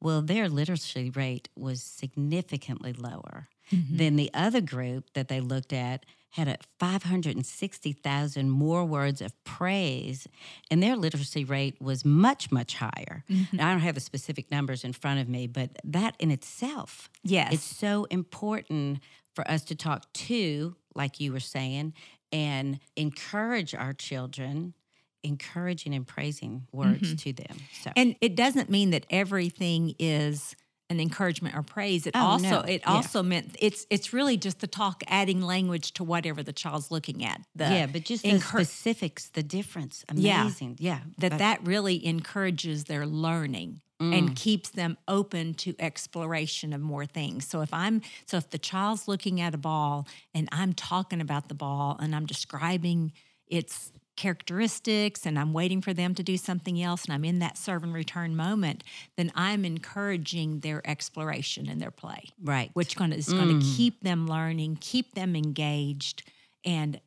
Well, 0.01 0.21
their 0.23 0.49
literacy 0.49 1.11
rate 1.11 1.49
was 1.57 1.83
significantly 1.83 2.93
lower 2.93 3.49
mm-hmm. 3.71 3.97
than 3.97 4.17
the 4.17 4.31
other 4.35 4.61
group 4.61 5.13
that 5.15 5.29
they 5.29 5.41
looked 5.41 5.73
at 5.73 6.05
had 6.33 6.49
a 6.49 6.57
560,000 6.81 8.51
more 8.51 8.85
words 8.85 9.21
of 9.21 9.33
praise 9.45 10.27
and 10.71 10.83
their 10.83 10.97
literacy 10.97 11.45
rate 11.45 11.81
was 11.81 12.05
much 12.05 12.51
much 12.51 12.75
higher. 12.75 13.25
Mm-hmm. 13.31 13.57
Now, 13.57 13.69
I 13.69 13.73
don't 13.73 13.83
have 13.83 13.95
the 13.95 14.01
specific 14.01 14.51
numbers 14.51 14.83
in 14.83 14.93
front 14.93 15.21
of 15.21 15.29
me, 15.29 15.47
but 15.47 15.71
that 15.85 16.17
in 16.19 16.31
itself 16.31 17.11
yes, 17.23 17.53
it's 17.53 17.63
so 17.63 18.05
important 18.05 19.01
for 19.35 19.49
us 19.51 19.63
to 19.65 19.75
talk 19.75 20.11
to, 20.13 20.75
like 20.95 21.21
you 21.21 21.33
were 21.33 21.41
saying, 21.41 21.93
and 22.33 22.81
encourage 22.97 23.75
our 23.75 23.93
children, 23.93 24.73
encouraging 25.23 25.95
and 25.95 26.07
praising 26.07 26.67
words 26.73 27.09
mm-hmm. 27.09 27.17
to 27.17 27.33
them. 27.35 27.57
So, 27.83 27.91
and 27.95 28.17
it 28.23 28.37
doesn't 28.37 28.71
mean 28.71 28.91
that 28.91 29.05
everything 29.11 29.95
is 29.99 30.57
an 30.93 31.01
encouragement 31.01 31.57
or 31.57 31.63
praise. 31.63 32.07
It 32.07 32.13
Oh, 32.15 32.21
also 32.21 32.49
no. 32.51 32.61
it 32.61 32.83
Yeah. 32.85 32.93
also 32.93 33.23
meant 33.23 33.57
it's 33.59 33.87
it's 33.91 34.13
really 34.13 34.37
just 34.37 34.61
the 34.61 34.67
talk 34.69 35.03
adding 35.09 35.41
language 35.43 35.93
to 35.95 36.05
whatever 36.05 36.43
the 36.43 36.53
child's 36.53 36.91
looking 36.91 37.25
at. 37.25 37.41
The 37.57 37.65
yeah, 37.65 37.87
but 37.87 38.05
just 38.05 38.23
the 38.23 38.39
specifics, 38.39 39.29
the 39.31 39.43
difference, 39.43 40.05
Yeah. 40.15 40.43
amazing. 40.43 40.77
Yeah, 40.79 41.01
that 41.19 41.31
but- 41.31 41.39
that 41.39 41.67
really 41.67 42.05
encourages 42.07 42.85
their 42.85 43.07
learning 43.07 43.81
Mm. 44.01 44.19
and 44.19 44.37
keeps 44.37 44.71
them 44.71 44.97
open 45.07 45.55
to 45.55 45.75
exploration 45.79 46.73
of 46.73 46.81
more 46.81 47.07
things. 47.07 47.47
So 47.47 47.61
if 47.61 47.73
I'm 47.73 48.03
so 48.27 48.37
if 48.37 48.51
the 48.51 48.59
child's 48.59 49.07
looking 49.09 49.41
at 49.41 49.55
a 49.55 49.59
ball 49.59 50.07
and 50.35 50.49
I'm 50.53 50.73
talking 50.73 51.21
about 51.21 51.49
the 51.49 51.55
ball 51.55 51.97
and 52.01 52.15
I'm 52.17 52.27
describing 52.27 53.13
its 53.47 53.93
characteristics 54.17 55.25
and 55.27 55.39
I'm 55.39 55.53
waiting 55.53 55.81
for 55.81 55.93
them 55.93 56.15
to 56.15 56.23
do 56.23 56.37
something 56.37 56.81
else 56.83 57.05
and 57.05 57.15
I'm 57.15 57.25
in 57.25 57.39
that 57.41 57.57
serve 57.57 57.83
and 57.83 57.95
return 57.95 58.37
moment, 58.37 58.85
then 59.17 59.33
I'm 59.35 59.65
encouraging 59.65 60.61
their 60.61 60.83
exploration 60.89 61.69
and 61.69 61.81
their 61.81 61.91
play 61.91 62.25
right. 62.43 62.71
which 62.75 62.97
gonna, 62.97 63.17
is 63.17 63.29
going 63.29 63.49
to 63.49 63.65
Mm. 63.65 63.77
keep 63.77 64.01
them 64.03 64.27
learning, 64.27 64.79
keep 64.81 65.15
them 65.15 65.35
engaged. 65.37 66.23
And, 66.65 67.01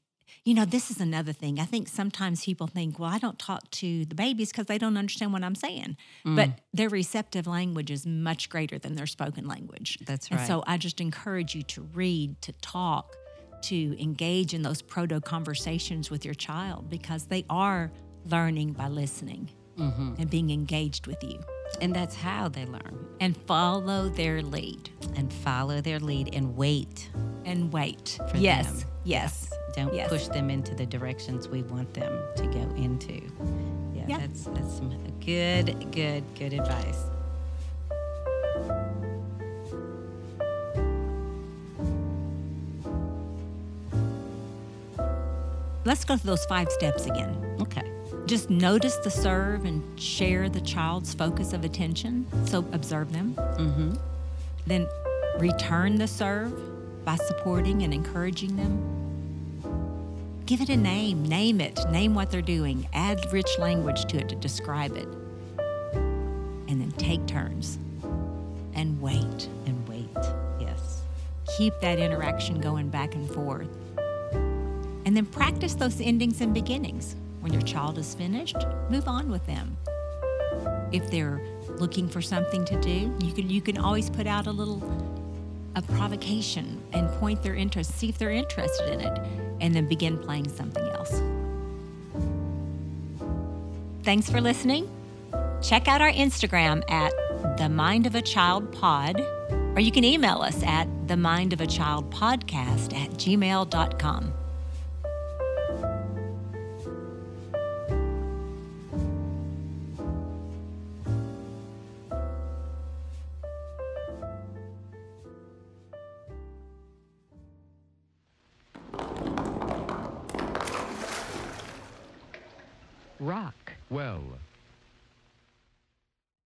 you 0.44 0.54
know, 0.54 0.66
this 0.66 0.92
is 0.92 1.00
another 1.00 1.34
thing. 1.34 1.60
I 1.60 1.66
think 1.66 1.88
sometimes 1.88 2.44
people 2.46 2.68
think, 2.68 3.00
well, 3.00 3.10
I 3.10 3.18
don't 3.18 3.40
talk 3.40 3.70
to 3.72 4.06
the 4.06 4.16
babies 4.16 4.52
because 4.52 4.66
they 4.68 4.78
don't 4.78 4.98
understand 4.98 5.34
what 5.34 5.44
I'm 5.44 5.56
saying. 5.56 5.98
Mm. 6.26 6.36
But 6.36 6.50
their 6.74 6.90
receptive 6.90 7.48
language 7.48 7.90
is 7.92 8.06
much 8.06 8.50
greater 8.50 8.78
than 8.78 8.96
their 8.96 9.08
spoken 9.08 9.48
language. 9.48 9.98
That's 10.06 10.30
right. 10.30 10.40
And 10.40 10.40
right. 10.42 10.48
so 10.48 10.64
I 10.68 10.78
just 10.78 11.00
encourage 11.02 11.56
you 11.56 11.64
to 11.64 11.82
read, 11.82 12.42
to 12.42 12.52
talk, 12.62 13.16
to 13.64 14.02
engage 14.02 14.54
in 14.54 14.62
those 14.62 14.82
proto 14.82 15.20
conversations 15.22 16.10
with 16.10 16.26
your 16.26 16.34
child 16.34 16.90
because 16.90 17.26
they 17.26 17.46
are 17.50 17.92
learning 18.26 18.74
by 18.74 18.88
listening 18.88 19.50
Mm-hmm. 19.78 20.14
and 20.20 20.30
being 20.30 20.52
engaged 20.52 21.06
with 21.06 21.22
you. 21.22 21.38
and 21.82 21.94
that's 21.94 22.16
how 22.16 22.48
they 22.48 22.66
learn 22.66 23.06
And 23.20 23.36
follow 23.46 24.08
their 24.08 24.42
lead 24.42 24.90
and 25.18 25.34
follow 25.34 25.82
their 25.82 26.00
lead 26.00 26.34
and 26.34 26.56
wait. 26.56 27.10
and 27.44 27.74
wait. 27.74 28.18
For 28.32 28.38
yes, 28.38 28.66
them. 28.84 28.90
yes. 29.04 29.50
Don't 29.76 29.94
Yes. 29.94 30.08
push 30.08 30.28
them 30.30 30.50
into 30.50 30.74
the 30.76 30.86
directions 30.86 31.50
we 31.50 31.64
want 31.64 31.94
them 31.94 32.18
to 32.38 32.44
go 32.48 32.62
into. 32.78 33.16
Yeah, 33.94 34.06
Yeah. 34.08 34.18
that's 34.20 34.44
that's 34.46 34.78
some 34.78 34.92
good, 35.20 35.92
good, 35.92 36.24
good 36.40 36.54
advice. 36.54 37.02
Let's 45.86 46.04
go 46.04 46.18
through 46.18 46.32
those 46.32 46.46
five 46.46 46.72
steps 46.72 47.06
again. 47.06 47.58
Okay. 47.62 47.84
Just 48.26 48.50
notice 48.50 48.96
the 48.98 49.12
serve 49.12 49.66
and 49.66 49.84
share 50.00 50.50
the 50.50 50.62
child's 50.62 51.14
focus 51.14 51.54
of 51.54 51.64
attention. 51.64 52.26
So 52.48 52.66
observe 52.72 53.14
them. 53.14 53.36
Mm-hmm. 53.36 53.94
Then 54.66 54.88
return 55.38 55.98
the 55.98 56.08
serve 56.08 57.06
by 57.06 57.18
supporting 57.18 57.84
and 57.84 57.94
encouraging 57.94 58.56
them. 58.56 58.82
Give 60.48 60.60
it 60.60 60.70
a 60.70 60.78
name, 60.78 61.24
name 61.24 61.62
it, 61.62 61.80
name 61.92 62.16
what 62.16 62.32
they're 62.32 62.42
doing, 62.42 62.88
add 62.94 63.20
rich 63.32 63.60
language 63.60 64.06
to 64.06 64.18
it 64.18 64.30
to 64.30 64.36
describe 64.36 64.96
it. 64.98 65.08
And 66.68 66.82
then 66.82 66.92
take 66.98 67.28
turns 67.28 67.78
and 68.74 69.00
wait. 69.00 69.48
And 69.68 69.88
wait. 69.88 70.10
Yes. 70.60 71.04
Keep 71.58 71.80
that 71.82 72.00
interaction 72.00 72.60
going 72.60 72.90
back 72.90 73.14
and 73.14 73.30
forth. 73.30 73.70
And 75.06 75.16
then 75.16 75.26
practice 75.26 75.76
those 75.76 76.02
endings 76.02 76.42
and 76.42 76.54
beginnings. 76.54 77.16
When 77.42 77.54
your 77.54 77.62
child 77.62 77.98
is 77.98 78.16
finished, 78.16 78.58
move 78.90 79.08
on 79.08 79.30
with 79.30 79.46
them. 79.46 79.78
If 80.92 81.12
they're 81.12 81.40
looking 81.78 82.10
for 82.10 82.22
something 82.22 82.66
to 82.66 82.82
do, 82.82 83.14
you 83.22 83.34
can 83.34 83.50
you 83.50 83.62
can 83.62 83.78
always 83.78 84.10
put 84.10 84.26
out 84.28 84.48
a 84.48 84.52
little 84.52 84.82
a 85.76 85.82
provocation 85.82 86.82
and 86.94 87.10
point 87.20 87.44
their 87.44 87.54
interest, 87.54 87.96
see 87.96 88.10
if 88.10 88.18
they're 88.18 88.32
interested 88.32 88.94
in 88.94 89.02
it, 89.02 89.20
and 89.62 89.76
then 89.76 89.88
begin 89.88 90.18
playing 90.18 90.48
something 90.48 90.88
else. 90.90 91.22
Thanks 94.04 94.30
for 94.30 94.40
listening. 94.40 94.90
Check 95.62 95.88
out 95.88 96.02
our 96.02 96.12
Instagram 96.12 96.90
at 96.90 97.12
the 97.58 97.70
Mind 97.70 98.06
of 98.06 98.16
a 98.16 98.22
Child 98.22 98.72
Pod, 98.72 99.20
or 99.76 99.80
you 99.80 99.92
can 99.92 100.04
email 100.04 100.42
us 100.42 100.64
at 100.64 100.88
the 101.08 101.18
Mind 101.18 101.54
of 101.54 101.62
a 101.62 101.68
Child 101.68 102.12
Podcast 102.12 102.94
at 102.94 103.12
gmail.com. 103.12 104.45